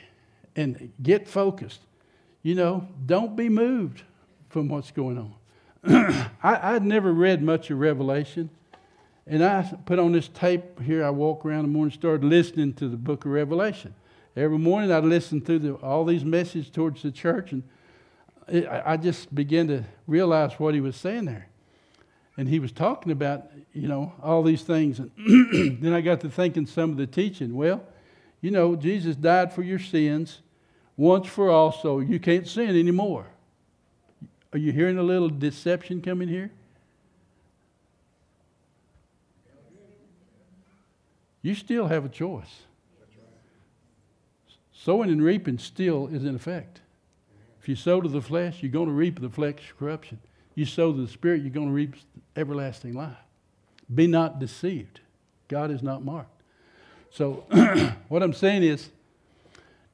and 0.55 0.91
get 1.01 1.27
focused. 1.27 1.81
You 2.43 2.55
know, 2.55 2.87
don't 3.05 3.35
be 3.35 3.49
moved 3.49 4.03
from 4.49 4.69
what's 4.69 4.91
going 4.91 5.17
on. 5.17 5.33
I, 6.43 6.73
would 6.73 6.83
never 6.83 7.11
read 7.11 7.41
much 7.41 7.69
of 7.71 7.79
Revelation. 7.79 8.49
And 9.25 9.43
I 9.43 9.63
put 9.85 9.99
on 9.99 10.11
this 10.11 10.27
tape 10.29 10.81
here. 10.81 11.03
I 11.03 11.09
walk 11.09 11.45
around 11.45 11.63
the 11.63 11.69
morning, 11.69 11.93
started 11.93 12.23
listening 12.23 12.73
to 12.75 12.87
the 12.87 12.97
book 12.97 13.25
of 13.25 13.31
Revelation. 13.31 13.93
Every 14.35 14.59
morning 14.59 14.91
I'd 14.91 15.03
listen 15.03 15.41
through 15.41 15.59
the, 15.59 15.73
all 15.75 16.05
these 16.05 16.23
messages 16.23 16.69
towards 16.69 17.01
the 17.01 17.11
church, 17.11 17.51
and 17.51 17.63
it, 18.47 18.67
I 18.67 18.95
just 18.95 19.33
began 19.33 19.67
to 19.67 19.83
realize 20.05 20.53
what 20.59 20.75
he 20.75 20.79
was 20.79 20.95
saying 20.95 21.25
there 21.25 21.47
and 22.38 22.47
he 22.47 22.60
was 22.60 22.71
talking 22.71 23.12
about, 23.12 23.47
you 23.73 23.88
know, 23.88 24.13
all 24.21 24.43
these 24.43 24.62
things. 24.62 25.00
And 25.00 25.12
then 25.82 25.93
I 25.93 26.02
got 26.02 26.21
to 26.21 26.30
thinking 26.30 26.67
some 26.67 26.91
of 26.91 26.97
the 26.97 27.08
teaching. 27.08 27.56
Well, 27.56 27.84
you 28.41 28.52
know, 28.52 28.76
Jesus 28.76 29.15
died 29.15 29.52
for 29.52 29.63
your 29.63 29.80
sins 29.80 30.39
once 30.95 31.28
for 31.28 31.50
all, 31.50 31.71
so 31.71 32.00
you 32.00 32.19
can't 32.19 32.47
sin 32.47 32.69
anymore. 32.69 33.26
Are 34.54 34.60
you 34.60 34.71
hearing 34.71 34.97
a 34.97 35.04
little 35.04 35.30
deception 35.30 36.02
coming 36.02 36.28
here? 36.28 36.52
You 41.41 41.56
still 41.56 41.88
have 41.88 42.06
a 42.06 42.10
choice. 42.10 42.63
Sowing 44.73 45.10
and 45.10 45.23
reaping 45.23 45.58
still 45.58 46.08
is 46.08 46.23
in 46.23 46.36
effect. 46.36 46.82
If 47.62 47.67
you 47.67 47.76
sow 47.76 48.00
to 48.00 48.08
the 48.08 48.21
flesh, 48.21 48.62
you're 48.62 48.71
going 48.71 48.88
to 48.88 48.93
reap 48.93 49.19
the 49.19 49.30
flesh 49.30 49.73
corruption. 49.78 50.19
You 50.58 50.65
sow 50.65 50.91
the 50.91 51.08
Spirit, 51.08 51.43
you're 51.43 51.52
going 51.52 51.67
to 51.67 51.74
reap 51.74 51.93
everlasting 52.36 52.96
life. 52.96 53.15
Be 53.93 54.08
not 54.08 54.39
deceived. 54.39 55.02
God 55.50 55.70
is 55.70 55.84
not 55.84 56.04
marked. 56.04 56.41
So, 57.12 57.46
what 58.08 58.24
I'm 58.24 58.34
saying 58.34 58.63
is, 58.63 58.89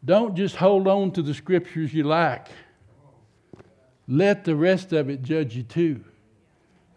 Don't 0.06 0.38
just 0.38 0.56
hold 0.56 0.88
on 0.88 1.12
to 1.12 1.21
the 1.21 1.34
scriptures 1.34 1.93
you 1.93 2.04
like. 2.04 2.47
Let 4.08 4.45
the 4.45 4.56
rest 4.56 4.93
of 4.93 5.10
it 5.10 5.21
judge 5.21 5.54
you 5.54 5.63
too. 5.63 6.02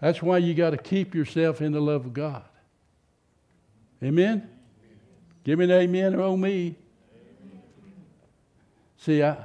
That's 0.01 0.23
why 0.23 0.39
you 0.39 0.55
got 0.55 0.71
to 0.71 0.77
keep 0.77 1.13
yourself 1.13 1.61
in 1.61 1.73
the 1.73 1.81
love 1.81 2.07
of 2.07 2.15
God. 2.15 2.45
Amen? 4.01 4.49
Give 5.43 5.59
me 5.59 5.65
an 5.65 5.73
amen 5.73 6.15
or 6.15 6.23
oh 6.23 6.37
me. 6.37 6.77
See, 8.99 9.25
I, 9.25 9.37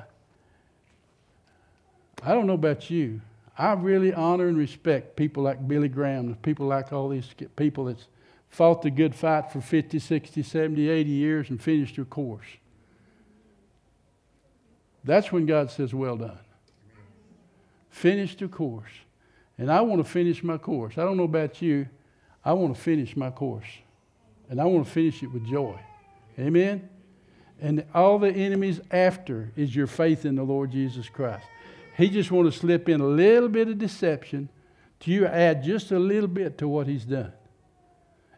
I 2.23 2.35
don't 2.35 2.45
know 2.45 2.53
about 2.53 2.87
you. 2.91 3.19
I 3.61 3.73
really 3.73 4.11
honor 4.11 4.47
and 4.47 4.57
respect 4.57 5.15
people 5.15 5.43
like 5.43 5.67
Billy 5.67 5.87
Graham, 5.87 6.33
people 6.41 6.65
like 6.65 6.91
all 6.91 7.09
these 7.09 7.29
people 7.55 7.85
that's 7.85 8.07
fought 8.49 8.81
the 8.81 8.89
good 8.89 9.13
fight 9.13 9.51
for 9.51 9.61
50, 9.61 9.99
60, 9.99 10.41
70, 10.41 10.89
80 10.89 11.09
years 11.11 11.49
and 11.51 11.61
finished 11.61 11.95
their 11.97 12.05
course. 12.05 12.47
That's 15.03 15.31
when 15.31 15.45
God 15.45 15.69
says, 15.69 15.93
Well 15.93 16.17
done. 16.17 16.39
Finished 17.91 18.41
your 18.41 18.49
course. 18.49 18.89
And 19.59 19.71
I 19.71 19.81
want 19.81 20.03
to 20.03 20.11
finish 20.11 20.41
my 20.41 20.57
course. 20.57 20.97
I 20.97 21.03
don't 21.03 21.17
know 21.17 21.23
about 21.23 21.61
you. 21.61 21.87
I 22.43 22.53
want 22.53 22.75
to 22.75 22.81
finish 22.81 23.15
my 23.15 23.29
course. 23.29 23.67
And 24.49 24.59
I 24.59 24.65
want 24.65 24.87
to 24.87 24.91
finish 24.91 25.21
it 25.21 25.27
with 25.27 25.45
joy. 25.45 25.79
Amen? 26.39 26.89
And 27.61 27.85
all 27.93 28.17
the 28.17 28.31
enemy's 28.31 28.81
after 28.89 29.51
is 29.55 29.75
your 29.75 29.85
faith 29.85 30.25
in 30.25 30.33
the 30.33 30.43
Lord 30.43 30.71
Jesus 30.71 31.07
Christ. 31.09 31.45
He 32.01 32.09
just 32.09 32.31
wants 32.31 32.55
to 32.55 32.59
slip 32.61 32.89
in 32.89 32.99
a 32.99 33.05
little 33.05 33.47
bit 33.47 33.67
of 33.67 33.77
deception 33.77 34.49
to 35.01 35.11
you, 35.11 35.27
add 35.27 35.63
just 35.63 35.91
a 35.91 35.99
little 35.99 36.27
bit 36.27 36.57
to 36.57 36.67
what 36.67 36.87
he's 36.87 37.05
done. 37.05 37.31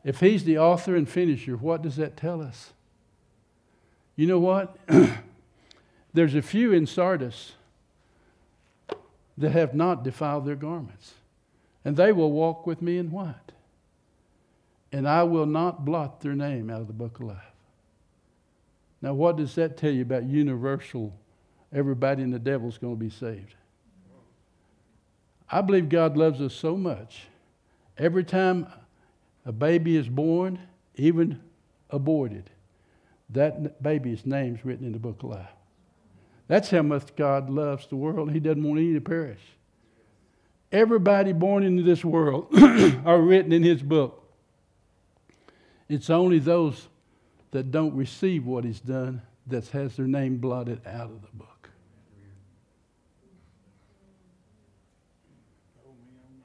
If 0.03 0.19
he's 0.19 0.43
the 0.43 0.57
author 0.57 0.97
and 0.97 1.07
finisher, 1.07 1.55
what 1.55 1.81
does 1.81 1.95
that 1.95 2.17
tell 2.17 2.41
us? 2.41 2.73
You 4.17 4.27
know 4.27 4.39
what? 4.39 4.75
There's 6.13 6.35
a 6.35 6.41
few 6.41 6.73
in 6.73 6.85
Sardis 6.85 7.53
that 9.37 9.51
have 9.51 9.73
not 9.73 10.03
defiled 10.03 10.45
their 10.45 10.57
garments, 10.57 11.13
and 11.85 11.95
they 11.95 12.11
will 12.11 12.33
walk 12.33 12.67
with 12.67 12.81
me 12.81 12.97
in 12.97 13.11
white. 13.11 13.53
And 14.91 15.07
I 15.07 15.23
will 15.23 15.45
not 15.45 15.85
blot 15.85 16.19
their 16.19 16.35
name 16.35 16.69
out 16.69 16.81
of 16.81 16.87
the 16.87 16.93
book 16.93 17.21
of 17.21 17.27
life. 17.27 17.37
Now, 19.01 19.13
what 19.13 19.37
does 19.37 19.55
that 19.55 19.77
tell 19.77 19.91
you 19.91 20.01
about 20.01 20.25
universal? 20.25 21.13
Everybody 21.73 22.23
in 22.23 22.31
the 22.31 22.39
devil's 22.39 22.77
going 22.77 22.95
to 22.95 22.99
be 22.99 23.09
saved. 23.09 23.55
I 25.49 25.61
believe 25.61 25.89
God 25.89 26.17
loves 26.17 26.41
us 26.41 26.53
so 26.53 26.75
much. 26.75 27.23
Every 27.97 28.23
time 28.23 28.67
a 29.45 29.51
baby 29.51 29.97
is 29.97 30.07
born, 30.07 30.59
even 30.95 31.39
aborted, 31.89 32.49
that 33.29 33.81
baby's 33.81 34.25
name's 34.25 34.63
written 34.63 34.85
in 34.85 34.93
the 34.93 34.99
book 34.99 35.23
of 35.23 35.29
life. 35.29 35.49
That's 36.47 36.69
how 36.69 36.81
much 36.81 37.15
God 37.15 37.49
loves 37.49 37.87
the 37.87 37.95
world. 37.95 38.31
He 38.31 38.39
doesn't 38.39 38.63
want 38.63 38.79
any 38.79 38.93
to 38.93 39.01
perish. 39.01 39.41
Everybody 40.71 41.33
born 41.33 41.63
into 41.63 41.83
this 41.83 42.03
world 42.03 42.47
are 43.05 43.21
written 43.21 43.51
in 43.51 43.63
His 43.63 43.81
book. 43.81 44.23
It's 45.87 46.09
only 46.09 46.39
those 46.39 46.87
that 47.51 47.71
don't 47.71 47.95
receive 47.95 48.45
what 48.45 48.63
He's 48.63 48.79
done 48.79 49.21
that 49.47 49.67
has 49.69 49.95
their 49.95 50.07
name 50.07 50.37
blotted 50.37 50.81
out 50.85 51.11
of 51.11 51.21
the 51.21 51.27
book. 51.33 51.52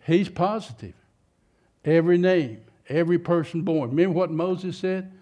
He's 0.09 0.31
positive. 0.31 0.95
Every 1.85 2.17
name, 2.17 2.63
every 2.89 3.19
person 3.19 3.61
born. 3.61 3.91
Remember 3.91 4.17
what 4.17 4.31
Moses 4.31 4.79
said? 4.79 5.13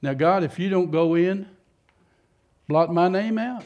Now, 0.00 0.14
God, 0.14 0.44
if 0.44 0.56
you 0.60 0.68
don't 0.68 0.92
go 0.92 1.16
in, 1.16 1.48
blot 2.68 2.94
my 2.94 3.08
name 3.08 3.38
out. 3.38 3.64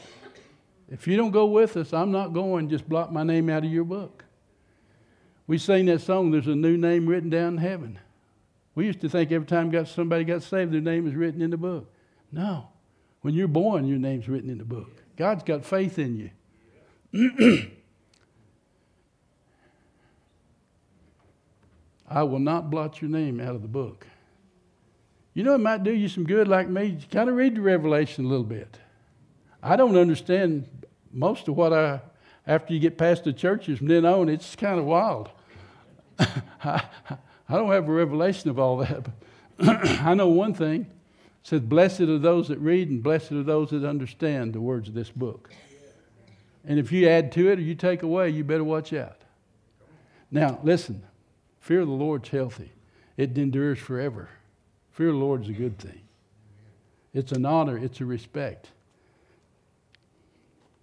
If 0.89 1.07
you 1.07 1.17
don't 1.17 1.29
go 1.29 1.45
with 1.45 1.77
us, 1.77 1.93
I'm 1.93 2.11
not 2.11 2.33
going. 2.33 2.67
Just 2.67 2.89
blot 2.89 3.13
my 3.13 3.21
name 3.21 3.47
out 3.47 3.63
of 3.63 3.71
your 3.71 3.83
book. 3.83 4.25
We 5.45 5.59
sing 5.59 5.85
that 5.85 6.01
song, 6.01 6.31
There's 6.31 6.47
a 6.47 6.55
New 6.55 6.77
Name 6.77 7.05
Written 7.05 7.29
Down 7.29 7.53
in 7.53 7.57
Heaven. 7.57 7.99
We 8.73 8.87
used 8.87 9.01
to 9.01 9.09
think 9.09 9.31
every 9.31 9.45
time 9.45 9.85
somebody 9.85 10.23
got 10.23 10.41
saved, 10.41 10.71
their 10.73 10.81
name 10.81 11.07
is 11.07 11.13
written 11.13 11.43
in 11.43 11.51
the 11.51 11.57
book. 11.57 11.93
No. 12.31 12.69
When 13.21 13.35
you're 13.35 13.47
born, 13.47 13.85
your 13.85 13.99
name's 13.99 14.27
written 14.27 14.49
in 14.49 14.57
the 14.57 14.65
book. 14.65 14.89
God's 15.15 15.43
got 15.43 15.63
faith 15.63 15.99
in 15.99 16.31
you. 17.13 17.67
I 22.11 22.23
will 22.23 22.39
not 22.39 22.69
blot 22.69 23.01
your 23.01 23.09
name 23.09 23.39
out 23.39 23.55
of 23.55 23.61
the 23.61 23.69
book. 23.69 24.05
You 25.33 25.43
know, 25.43 25.55
it 25.55 25.59
might 25.59 25.83
do 25.83 25.93
you 25.93 26.09
some 26.09 26.25
good, 26.25 26.47
like 26.47 26.67
me. 26.67 26.97
Kind 27.09 27.29
of 27.29 27.35
read 27.35 27.55
the 27.55 27.61
Revelation 27.61 28.25
a 28.25 28.27
little 28.27 28.43
bit. 28.43 28.77
I 29.63 29.77
don't 29.77 29.95
understand 29.95 30.67
most 31.13 31.47
of 31.47 31.55
what 31.55 31.71
I, 31.71 32.01
after 32.45 32.73
you 32.73 32.81
get 32.81 32.97
past 32.97 33.23
the 33.23 33.31
churches 33.31 33.77
from 33.77 33.87
then 33.87 34.05
on, 34.05 34.27
it's 34.27 34.57
kind 34.57 34.77
of 34.77 34.85
wild. 34.85 35.29
I, 36.19 36.83
I 37.47 37.55
don't 37.55 37.71
have 37.71 37.87
a 37.87 37.93
revelation 37.93 38.49
of 38.49 38.59
all 38.59 38.77
that, 38.77 39.05
but 39.57 39.89
I 40.01 40.13
know 40.13 40.27
one 40.27 40.53
thing. 40.53 40.81
It 40.81 41.47
says, 41.47 41.61
Blessed 41.61 42.01
are 42.01 42.17
those 42.17 42.49
that 42.49 42.59
read, 42.59 42.89
and 42.89 43.01
blessed 43.01 43.31
are 43.31 43.43
those 43.43 43.69
that 43.69 43.87
understand 43.87 44.51
the 44.51 44.59
words 44.59 44.89
of 44.89 44.95
this 44.95 45.09
book. 45.09 45.49
And 46.65 46.77
if 46.77 46.91
you 46.91 47.07
add 47.07 47.31
to 47.33 47.49
it 47.49 47.57
or 47.57 47.61
you 47.61 47.73
take 47.73 48.03
away, 48.03 48.29
you 48.31 48.43
better 48.43 48.65
watch 48.65 48.91
out. 48.91 49.21
Now, 50.29 50.59
listen 50.61 51.03
fear 51.61 51.81
of 51.81 51.87
the 51.87 51.93
Lord's 51.93 52.27
healthy, 52.27 52.73
it 53.15 53.37
endures 53.37 53.79
forever. 53.79 54.29
Fear 54.91 55.09
of 55.09 55.13
the 55.13 55.19
Lord 55.19 55.43
is 55.43 55.49
a 55.49 55.53
good 55.53 55.79
thing, 55.79 56.01
it's 57.13 57.31
an 57.31 57.45
honor, 57.45 57.77
it's 57.77 58.01
a 58.01 58.05
respect. 58.05 58.71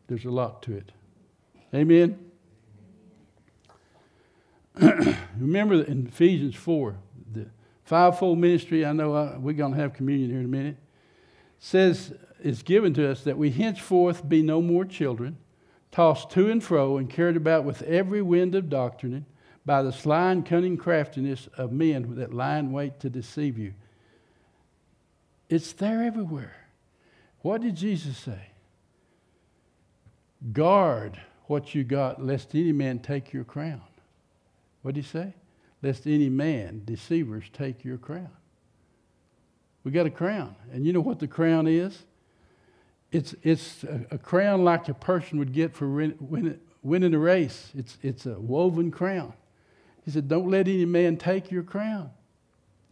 There's 0.07 0.25
a 0.25 0.31
lot 0.31 0.63
to 0.63 0.75
it. 0.75 0.91
Amen. 1.75 2.19
Remember 5.39 5.83
in 5.83 6.07
Ephesians 6.07 6.55
4, 6.55 6.97
the 7.35 7.47
fivefold 7.85 8.39
ministry, 8.39 8.87
I 8.87 8.93
know 8.93 9.15
I, 9.15 9.37
we're 9.37 9.53
going 9.53 9.75
to 9.75 9.79
have 9.79 9.93
communion 9.93 10.31
here 10.31 10.39
in 10.39 10.47
a 10.47 10.49
minute, 10.49 10.77
says 11.59 12.15
it's 12.43 12.63
given 12.63 12.95
to 12.95 13.11
us 13.11 13.23
that 13.25 13.37
we 13.37 13.51
henceforth 13.51 14.27
be 14.27 14.41
no 14.41 14.63
more 14.63 14.87
children, 14.87 15.37
tossed 15.91 16.31
to 16.31 16.51
and 16.51 16.65
fro 16.65 16.97
and 16.97 17.11
carried 17.11 17.37
about 17.37 17.65
with 17.65 17.83
every 17.83 18.23
wind 18.23 18.55
of 18.55 18.71
doctrine 18.71 19.27
by 19.69 19.83
the 19.83 19.93
sly 19.93 20.33
and 20.33 20.47
cunning 20.47 20.79
craftiness 20.79 21.47
of 21.59 21.71
men 21.71 22.15
that 22.15 22.33
lie 22.33 22.57
in 22.57 22.73
wait 22.73 22.99
to 23.01 23.11
deceive 23.11 23.59
you. 23.59 23.75
It's 25.51 25.75
there 25.75 26.03
everywhere. 26.03 26.57
What 27.43 27.61
did 27.61 27.77
Jesus 27.77 28.17
say? 28.17 28.47
Guard 30.55 31.21
what 31.49 31.75
you 31.75 31.85
got, 31.85 32.25
lest 32.25 32.55
any 32.55 32.73
man 32.73 32.99
take 32.99 33.35
your 33.35 33.45
crown. 33.45 33.83
What 34.81 34.95
did 34.95 35.05
he 35.05 35.11
say? 35.11 35.35
Lest 35.83 36.07
any 36.07 36.31
man, 36.31 36.81
deceivers, 36.87 37.45
take 37.53 37.85
your 37.85 37.99
crown. 37.99 38.31
We 39.85 39.91
got 39.91 40.07
a 40.07 40.11
crown. 40.11 40.57
And 40.73 40.87
you 40.87 40.95
know 40.95 41.03
what 41.03 41.19
the 41.19 41.29
crown 41.29 41.67
is? 41.67 42.05
It's, 43.13 43.35
it's 43.43 43.85
a, 43.85 44.07
a 44.13 44.19
crown 44.19 44.65
like 44.65 44.89
a 44.89 44.95
person 44.95 45.39
would 45.39 45.53
get 45.53 45.75
for 45.75 45.87
win, 45.91 46.17
win, 46.21 46.59
winning 46.83 47.13
a 47.13 47.19
race. 47.19 47.71
It's, 47.77 47.99
it's 48.01 48.25
a 48.25 48.41
woven 48.41 48.91
crown. 48.91 49.35
He 50.09 50.13
said, 50.13 50.27
Don't 50.27 50.51
let 50.51 50.69
any 50.69 50.87
man 50.87 51.19
take 51.19 51.51
your 51.51 51.63
crown. 51.63 52.09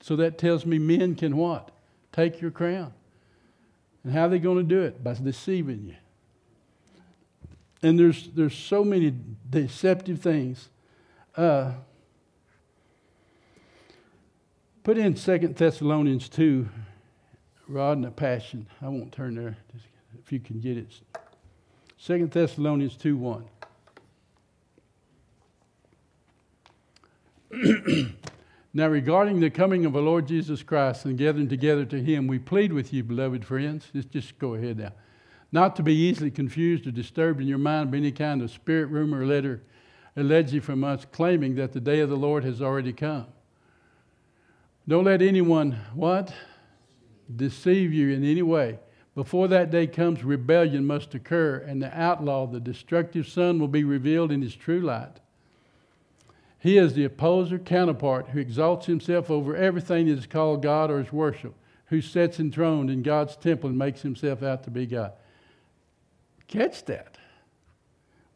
So 0.03 0.17
that 0.17 0.37
tells 0.37 0.67
me 0.67 0.79
men 0.79 1.15
can 1.15 1.35
what? 1.39 1.71
Take 2.13 2.43
your 2.43 2.51
crown. 2.51 2.93
And 4.05 4.13
how 4.13 4.27
are 4.27 4.29
they 4.29 4.39
going 4.39 4.59
to 4.59 4.63
do 4.63 4.83
it? 4.83 5.03
By 5.03 5.15
deceiving 5.15 5.87
you. 5.87 5.95
And 7.83 7.99
there's, 7.99 8.29
there's 8.35 8.55
so 8.55 8.85
many 8.85 9.15
deceptive 9.49 10.21
things. 10.21 10.69
Uh, 11.35 11.73
put 14.85 14.99
in 14.99 15.17
Second 15.17 15.57
Thessalonians 15.57 16.29
2, 16.29 16.69
Rod 17.67 17.97
and 17.97 18.05
the 18.05 18.11
Passion. 18.11 18.67
I 18.83 18.89
won't 18.89 19.11
turn 19.11 19.37
there 19.37 19.57
if 20.23 20.31
you 20.31 20.41
can 20.41 20.61
get 20.61 20.77
it. 20.77 20.93
Second 21.97 22.31
Thessalonians 22.31 22.95
2 22.95 23.17
1. 23.17 23.45
now, 28.75 28.89
regarding 28.89 29.41
the 29.41 29.51
coming 29.51 29.87
of 29.87 29.97
our 29.97 30.03
Lord 30.03 30.29
Jesus 30.29 30.63
Christ 30.63 31.05
and 31.05 31.17
gathering 31.17 31.49
together 31.49 31.85
to 31.87 32.03
Him, 32.03 32.27
we 32.27 32.39
plead 32.39 32.73
with 32.73 32.93
you, 32.93 33.03
beloved 33.03 33.45
friends. 33.45 33.87
Let's 33.95 34.07
just 34.07 34.39
go 34.39 34.55
ahead 34.55 34.79
now 34.79 34.93
not 35.53 35.77
to 35.77 35.83
be 35.83 35.95
easily 35.95 36.31
confused 36.31 36.87
or 36.87 36.91
disturbed 36.91 37.41
in 37.41 37.47
your 37.47 37.59
mind 37.59 37.91
by 37.91 37.97
any 37.97 38.13
kind 38.13 38.43
of 38.43 38.51
spirit, 38.51 38.87
rumor, 38.87 39.21
or 39.21 39.27
letter 39.27 39.63
allegedly 40.17 40.61
from 40.61 40.83
us 40.83 41.07
claiming 41.13 41.55
that 41.57 41.73
the 41.73 41.81
day 41.81 42.01
of 42.01 42.09
the 42.09 42.17
Lord 42.17 42.43
has 42.45 42.63
already 42.63 42.93
come. 42.93 43.27
Don't 44.89 45.05
let 45.05 45.21
anyone, 45.21 45.79
what? 45.95 46.33
Deceive 47.35 47.93
you 47.93 48.11
in 48.11 48.25
any 48.25 48.43
way. 48.43 48.79
Before 49.15 49.49
that 49.49 49.71
day 49.71 49.87
comes, 49.87 50.25
rebellion 50.25 50.87
must 50.87 51.15
occur, 51.15 51.59
and 51.67 51.83
the 51.83 51.99
outlaw, 51.99 52.47
the 52.47 52.61
destructive 52.61 53.27
son, 53.27 53.59
will 53.59 53.69
be 53.69 53.85
revealed 53.85 54.31
in 54.31 54.43
his 54.43 54.55
true 54.55 54.81
light. 54.81 55.21
He 56.59 56.79
is 56.79 56.95
the 56.95 57.05
opposer 57.05 57.59
counterpart 57.59 58.29
who 58.29 58.39
exalts 58.39 58.87
himself 58.87 59.31
over 59.31 59.55
everything 59.55 60.07
that 60.07 60.19
is 60.19 60.27
called 60.27 60.63
God 60.63 60.91
or 60.91 61.01
is 61.01 61.13
worship, 61.13 61.55
who 61.87 62.01
sits 62.01 62.41
enthroned 62.41 62.91
in 62.91 63.03
God's 63.03 63.37
temple 63.37 63.69
and 63.69 63.79
makes 63.79 64.03
himself 64.03 64.43
out 64.43 64.65
to 64.65 64.71
be 64.71 64.87
God. 64.87 65.13
catch 66.49 66.85
that. 66.87 67.19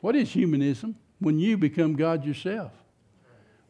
What 0.00 0.16
is 0.16 0.30
humanism? 0.30 0.96
When 1.18 1.38
you 1.38 1.56
become 1.58 1.94
God 1.94 2.24
yourself. 2.24 2.72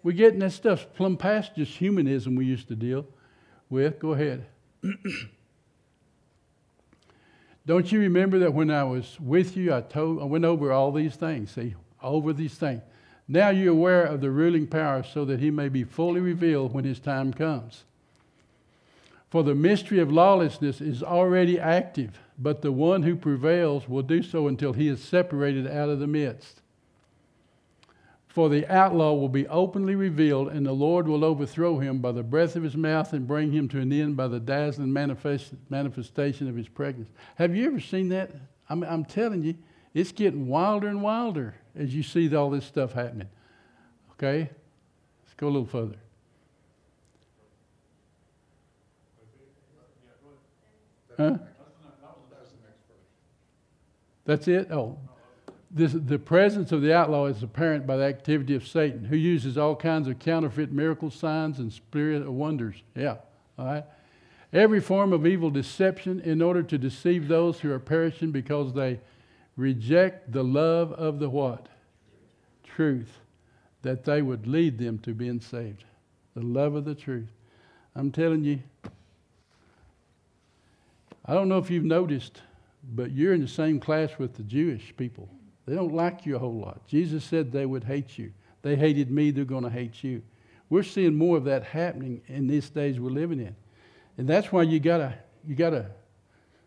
We're 0.03 0.13
getting 0.13 0.39
that 0.41 0.53
stuff 0.53 0.87
plumb 0.95 1.17
past 1.17 1.57
just 1.57 1.77
humanism 1.77 2.37
we 2.37 2.47
used 2.47 2.69
to 2.69 2.77
deal 2.77 3.07
with. 3.69 3.99
Go 3.99 4.13
ahead. 4.13 4.47
Don't 7.67 7.93
you 7.93 8.01
remember 8.01 8.39
that 8.41 8.55
when 8.55 8.71
I 8.71 8.85
was 8.85 9.19
with 9.21 9.57
you, 9.57 9.75
I 9.75 9.83
told 9.83 10.23
I 10.23 10.25
went 10.25 10.45
over 10.45 10.73
all 10.73 10.91
these 10.91 11.17
things. 11.17 11.51
See, 11.53 11.75
over 12.03 12.33
these 12.33 12.55
things. 12.55 12.83
Now 13.33 13.51
you're 13.51 13.71
aware 13.71 14.03
of 14.03 14.21
the 14.21 14.31
ruling 14.33 14.67
power 14.67 15.05
so 15.05 15.25
that 15.27 15.39
he 15.39 15.53
may 15.53 15.69
be 15.69 15.85
fully 15.85 16.21
revealed 16.21 16.75
when 16.75 16.83
his 16.83 16.99
time 16.99 17.33
comes. 17.33 17.85
For 19.31 19.45
the 19.45 19.55
mystery 19.55 20.01
of 20.01 20.11
lawlessness 20.11 20.81
is 20.81 21.01
already 21.01 21.57
active, 21.57 22.19
but 22.37 22.61
the 22.61 22.73
one 22.73 23.05
who 23.05 23.15
prevails 23.15 23.89
will 23.89 24.03
do 24.03 24.25
so 24.25 24.49
until 24.49 24.73
he 24.73 24.89
is 24.89 25.01
separated 25.01 25.69
out 25.69 25.89
of 25.89 26.01
the 26.01 26.09
midst. 26.09 26.61
For 28.27 28.49
the 28.49 28.67
outlaw 28.67 29.13
will 29.13 29.29
be 29.29 29.47
openly 29.47 29.95
revealed, 29.95 30.49
and 30.49 30.67
the 30.67 30.73
Lord 30.73 31.07
will 31.07 31.25
overthrow 31.25 31.79
him 31.79 32.01
by 32.01 32.11
the 32.11 32.25
breath 32.25 32.57
of 32.57 32.65
his 32.65 32.77
mouth 32.77 33.13
and 33.13 33.29
bring 33.29 33.53
him 33.53 33.69
to 33.69 33.79
an 33.79 33.93
end 33.93 34.17
by 34.17 34.27
the 34.27 34.41
dazzling 34.41 34.93
manifest, 34.93 35.53
manifestation 35.69 36.49
of 36.49 36.57
his 36.57 36.69
presence. 36.69 37.09
Have 37.37 37.55
you 37.55 37.67
ever 37.67 37.79
seen 37.79 38.09
that? 38.09 38.33
I'm, 38.69 38.83
I'm 38.83 39.05
telling 39.05 39.45
you, 39.45 39.55
it's 39.95 40.13
getting 40.13 40.47
wilder 40.47 40.89
and 40.89 41.03
wilder 41.03 41.55
as 41.77 41.95
you 41.95 42.03
see 42.03 42.35
all 42.35 42.51
this 42.51 42.65
stuff 42.65 42.93
happening. 42.93 43.29
Okay? 44.13 44.51
Let's 45.25 45.35
go 45.37 45.47
a 45.47 45.51
little 45.51 45.67
further. 45.67 45.97
Huh? 51.17 51.39
That's 54.25 54.47
it? 54.49 54.71
Oh. 54.71 54.97
This, 55.73 55.93
the 55.93 56.19
presence 56.19 56.73
of 56.73 56.83
the 56.83 56.93
outlaw 56.93 57.27
is 57.27 57.43
apparent 57.43 57.87
by 57.87 57.97
the 57.97 58.05
activity 58.05 58.55
of 58.55 58.67
Satan, 58.67 59.05
who 59.05 59.17
uses 59.17 59.57
all 59.57 59.77
kinds 59.77 60.09
of 60.09 60.19
counterfeit 60.19 60.73
miracle 60.73 61.11
signs 61.11 61.59
and 61.59 61.73
spirit 61.73 62.29
wonders. 62.29 62.83
Yeah, 62.97 63.17
all 63.59 63.67
right. 63.67 63.85
Every 64.53 64.81
form 64.81 65.13
of 65.13 65.27
evil 65.27 65.49
deception 65.49 66.21
in 66.21 66.43
order 66.43 66.63
to 66.65 66.77
deceive 66.77 67.29
those 67.29 67.61
who 67.61 67.71
are 67.73 67.79
perishing 67.79 68.33
because 68.33 68.73
they 68.73 68.99
reject 69.61 70.33
the 70.33 70.43
love 70.43 70.93
of 70.93 71.19
the 71.19 71.29
what? 71.29 71.69
Truth. 72.65 73.19
That 73.83 74.05
they 74.05 74.23
would 74.23 74.47
lead 74.47 74.79
them 74.79 74.99
to 75.01 75.15
being 75.15 75.41
saved. 75.41 75.85
The 76.35 76.43
love 76.43 76.75
of 76.75 76.85
the 76.85 76.95
truth. 76.95 77.29
I'm 77.95 78.11
telling 78.11 78.45
you, 78.45 78.61
I 81.25 81.35
don't 81.35 81.49
know 81.49 81.59
if 81.59 81.71
you've 81.71 81.85
noticed, 81.85 82.43
but 82.95 83.13
you're 83.13 83.35
in 83.35 83.41
the 83.41 83.49
same 83.49 83.81
class 83.81 84.11
with 84.19 84.35
the 84.35 84.43
Jewish 84.43 84.95
people. 84.97 85.29
They 85.67 85.75
don't 85.75 85.95
like 85.95 86.27
you 86.27 86.37
a 86.37 86.39
whole 86.39 86.59
lot. 86.59 86.87
Jesus 86.87 87.25
said 87.25 87.53
they 87.53 87.67
would 87.67 87.85
hate 87.85 88.19
you. 88.19 88.33
They 88.63 88.77
hated 88.77 89.11
me, 89.11 89.31
they're 89.31 89.45
going 89.45 89.65
to 89.65 89.71
hate 89.71 90.03
you. 90.03 90.23
We're 90.69 90.83
seeing 90.85 91.17
more 91.17 91.37
of 91.37 91.45
that 91.45 91.65
happening 91.65 92.23
in 92.29 92.47
these 92.47 92.71
days 92.71 93.01
we're 93.01 93.11
living 93.11 93.41
in. 93.41 93.57
And 94.17 94.29
that's 94.29 94.53
why 94.53 94.63
you 94.63 94.79
gotta 94.79 95.15
you 95.47 95.55
gotta 95.55 95.87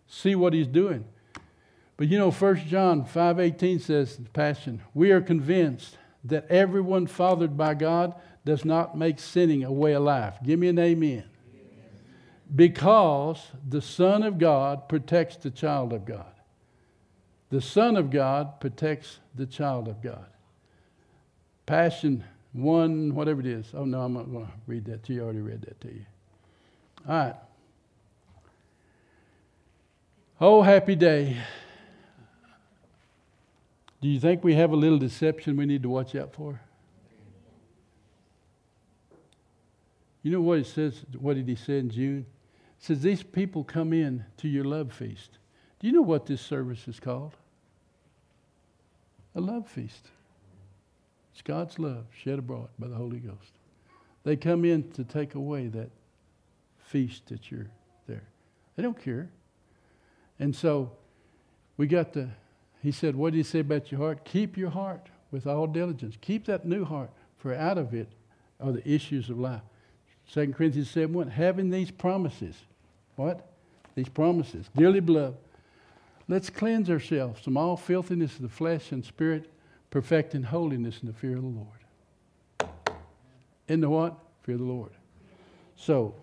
see 0.08 0.36
what 0.36 0.53
he's 0.53 0.67
doing. 0.67 1.06
But 1.97 2.08
you 2.08 2.17
know, 2.17 2.32
1 2.32 2.67
John 2.67 3.06
5:18 3.06 3.79
says, 3.82 4.19
Passion, 4.34 4.82
we 4.93 5.12
are 5.12 5.21
convinced 5.21 5.97
that 6.23 6.47
everyone 6.49 7.08
fathered 7.08 7.58
by 7.58 7.73
God 7.73 8.15
does 8.45 8.65
not 8.65 8.97
make 8.97 9.19
sinning 9.19 9.63
a 9.63 9.71
way 9.71 9.93
of 9.93 10.03
life. 10.03 10.36
Give 10.43 10.60
me 10.60 10.69
an 10.69 10.79
amen 10.79 11.25
because 12.56 13.47
the 13.67 13.82
Son 13.82 14.23
of 14.23 14.38
God 14.38 14.88
protects 14.88 15.38
the 15.38 15.51
child 15.51 15.93
of 15.93 16.06
God. 16.06 16.25
The 17.49 17.62
Son 17.62 17.97
of 17.97 18.10
God 18.10 18.60
protects 18.60 19.19
the 19.36 19.45
child 19.45 19.88
of 19.88 20.01
God. 20.01 20.25
Passion 21.65 22.23
1, 22.53 23.15
whatever 23.15 23.39
it 23.39 23.47
is. 23.47 23.71
Oh, 23.73 23.86
no, 23.86 24.01
I'm 24.01 24.13
not 24.13 24.32
going 24.32 24.45
to 24.45 24.51
read 24.67 24.86
that 24.86 25.03
to 25.03 25.13
you. 25.13 25.21
I 25.21 25.23
already 25.23 25.41
read 25.41 25.62
that 25.62 25.82
to 25.82 25.88
you. 25.88 26.06
All 27.08 27.15
right. 27.15 27.36
Oh, 30.39 30.62
happy 30.62 30.95
day. 30.95 31.38
Do 34.03 34.09
you 34.09 34.19
think 34.19 34.43
we 34.43 34.55
have 34.55 34.73
a 34.73 34.75
little 34.75 34.97
deception 34.97 35.55
we 35.55 35.65
need 35.65 35.83
to 35.83 35.89
watch 35.89 36.13
out 36.13 36.33
for? 36.33 36.59
You 40.21 40.29
know 40.29 40.41
what 40.41 40.57
it 40.57 40.67
says? 40.67 41.05
What 41.17 41.35
did 41.35 41.47
he 41.47 41.55
say 41.55 41.79
in 41.79 41.89
Jude? 41.89 42.25
It 42.25 42.83
says 42.83 43.01
these 43.01 43.23
people 43.23 43.63
come 43.63 43.93
in 43.93 44.25
to 44.39 44.49
your 44.49 44.65
love 44.65 44.91
feast. 44.91 45.37
Do 45.79 45.87
you 45.87 45.93
know 45.93 46.01
what 46.01 46.25
this 46.25 46.41
service 46.41 46.85
is 46.89 46.99
called? 46.99 47.37
A 49.35 49.39
love 49.39 49.69
feast. 49.69 50.09
It's 51.31 51.41
God's 51.41 51.79
love 51.79 52.03
shed 52.13 52.39
abroad 52.39 52.67
by 52.77 52.89
the 52.89 52.95
Holy 52.95 53.19
Ghost. 53.19 53.53
They 54.25 54.35
come 54.35 54.65
in 54.65 54.91
to 54.91 55.05
take 55.05 55.35
away 55.35 55.67
that 55.67 55.91
feast 56.77 57.27
that 57.27 57.49
you're 57.49 57.69
there. 58.07 58.23
They 58.75 58.83
don't 58.83 59.01
care. 59.01 59.29
And 60.39 60.53
so 60.53 60.91
we 61.77 61.87
got 61.87 62.11
the, 62.11 62.27
he 62.83 62.91
said, 62.91 63.15
What 63.15 63.31
did 63.31 63.37
he 63.37 63.43
say 63.43 63.59
about 63.59 63.91
your 63.91 64.01
heart? 64.01 64.25
Keep 64.25 64.57
your 64.57 64.69
heart 64.69 65.07
with 65.31 65.47
all 65.47 65.67
diligence. 65.67 66.17
Keep 66.19 66.45
that 66.47 66.65
new 66.65 66.83
heart, 66.83 67.09
for 67.37 67.55
out 67.55 67.77
of 67.77 67.93
it 67.93 68.09
are 68.59 68.73
the 68.73 68.87
issues 68.87 69.29
of 69.29 69.39
life. 69.39 69.61
2 70.33 70.51
Corinthians 70.51 70.89
7 70.89 71.13
1, 71.13 71.29
having 71.29 71.69
these 71.69 71.91
promises. 71.91 72.55
What? 73.15 73.47
These 73.95 74.09
promises. 74.09 74.69
Dearly 74.75 74.99
beloved, 74.99 75.37
let's 76.27 76.49
cleanse 76.49 76.89
ourselves 76.89 77.41
from 77.41 77.55
all 77.55 77.77
filthiness 77.77 78.35
of 78.35 78.41
the 78.41 78.49
flesh 78.49 78.91
and 78.91 79.05
spirit, 79.05 79.49
perfecting 79.89 80.43
holiness 80.43 80.99
in 81.01 81.07
the 81.07 81.13
fear 81.13 81.37
of 81.37 81.41
the 81.41 81.47
Lord. 81.47 82.73
In 83.69 83.79
the 83.79 83.89
what? 83.89 84.17
Fear 84.41 84.55
of 84.55 84.61
the 84.61 84.67
Lord. 84.67 84.91
So, 85.77 86.15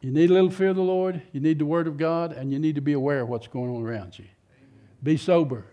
you 0.00 0.10
need 0.10 0.30
a 0.30 0.32
little 0.32 0.50
fear 0.50 0.70
of 0.70 0.76
the 0.76 0.82
Lord, 0.82 1.22
you 1.32 1.38
need 1.38 1.60
the 1.60 1.66
Word 1.66 1.86
of 1.86 1.98
God, 1.98 2.32
and 2.32 2.52
you 2.52 2.58
need 2.58 2.74
to 2.74 2.80
be 2.80 2.94
aware 2.94 3.20
of 3.20 3.28
what's 3.28 3.46
going 3.46 3.70
on 3.70 3.84
around 3.84 4.18
you. 4.18 4.24
Be 5.06 5.16
sober, 5.16 5.64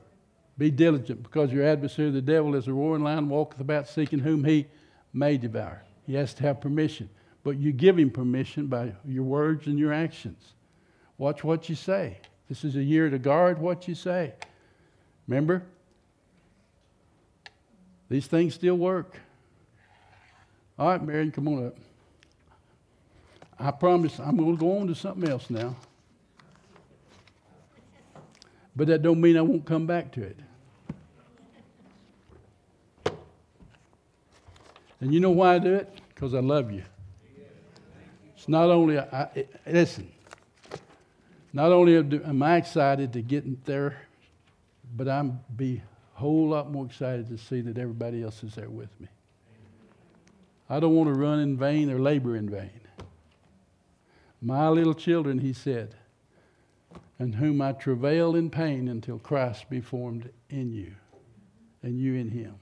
be 0.60 0.70
diligent, 0.70 1.24
because 1.24 1.52
your 1.52 1.66
adversary, 1.66 2.12
the 2.12 2.22
devil, 2.22 2.54
is 2.54 2.68
a 2.68 2.72
roaring 2.72 3.04
lion, 3.04 3.30
walketh 3.30 3.60
about 3.60 3.88
seeking 3.88 4.20
whom 4.20 4.44
he 4.44 4.68
may 5.12 5.38
devour. 5.38 5.82
He 6.06 6.14
has 6.14 6.36
to 6.36 6.44
have 6.44 6.62
permission. 6.62 7.10
But 7.44 7.58
you 7.58 7.72
give 7.72 7.98
him 7.98 8.12
permission 8.12 8.68
by 8.68 8.94
your 9.04 9.24
words 9.24 9.66
and 9.66 9.80
your 9.80 9.92
actions. 9.92 10.54
Watch 11.18 11.44
what 11.44 11.68
you 11.68 11.74
say. 11.74 12.20
This 12.48 12.64
is 12.64 12.76
a 12.76 12.84
year 12.84 13.10
to 13.10 13.18
guard 13.18 13.58
what 13.58 13.88
you 13.88 13.96
say. 13.96 14.34
Remember? 15.28 15.64
These 18.10 18.28
things 18.28 18.54
still 18.54 18.76
work. 18.76 19.20
All 20.78 20.90
right, 20.90 21.04
Marion, 21.04 21.32
come 21.32 21.48
on 21.48 21.66
up. 21.66 21.78
I 23.58 23.72
promise 23.72 24.20
I'm 24.20 24.38
going 24.38 24.56
to 24.56 24.60
go 24.60 24.78
on 24.78 24.86
to 24.90 24.94
something 24.94 25.28
else 25.28 25.50
now. 25.50 25.76
But 28.76 28.88
that 28.88 29.02
don't 29.02 29.22
mean 29.22 29.38
I 29.38 29.42
won't 29.42 29.66
come 29.66 29.86
back 29.86 30.12
to 30.14 30.24
it. 30.24 30.38
And 35.00 35.14
you 35.14 35.20
know 35.20 35.32
why 35.32 35.56
I 35.56 35.60
do 35.60 35.74
it? 35.74 35.90
Because 36.10 36.34
I 36.34 36.40
love 36.40 36.72
you. 36.72 36.84
It's 38.36 38.48
not 38.48 38.70
only, 38.70 38.98
I, 39.00 39.46
listen, 39.68 40.10
not 41.52 41.72
only 41.72 41.98
am 41.98 42.42
I 42.42 42.58
excited 42.58 43.14
to 43.14 43.22
get 43.22 43.66
there, 43.66 43.98
but 44.96 45.08
I'm 45.08 45.40
be 45.56 45.82
a 46.16 46.20
whole 46.20 46.50
lot 46.50 46.72
more 46.72 46.86
excited 46.86 47.28
to 47.30 47.38
see 47.38 47.62
that 47.62 47.78
everybody 47.78 48.24
else 48.24 48.44
is 48.44 48.56
there 48.56 48.70
with 48.70 48.90
me. 49.00 49.08
I 50.70 50.80
don't 50.80 50.96
want 50.96 51.14
to 51.14 51.20
run 51.20 51.40
in 51.40 51.58
vain 51.58 51.92
or 51.92 52.00
labor 52.00 52.36
in 52.36 52.50
vain. 52.50 52.80
My 54.42 54.70
little 54.70 54.94
children, 54.94 55.40
he 55.40 55.54
said, 55.54 55.96
and 57.20 57.36
whom 57.36 57.62
I 57.62 57.74
travail 57.74 58.36
in 58.36 58.50
pain 58.50 58.88
until 58.88 59.20
Christ 59.20 59.70
be 59.70 59.82
formed 59.82 60.30
in 60.50 60.72
you, 60.72 60.96
and 61.82 62.00
you 62.00 62.16
in 62.16 62.30
him. 62.30 62.56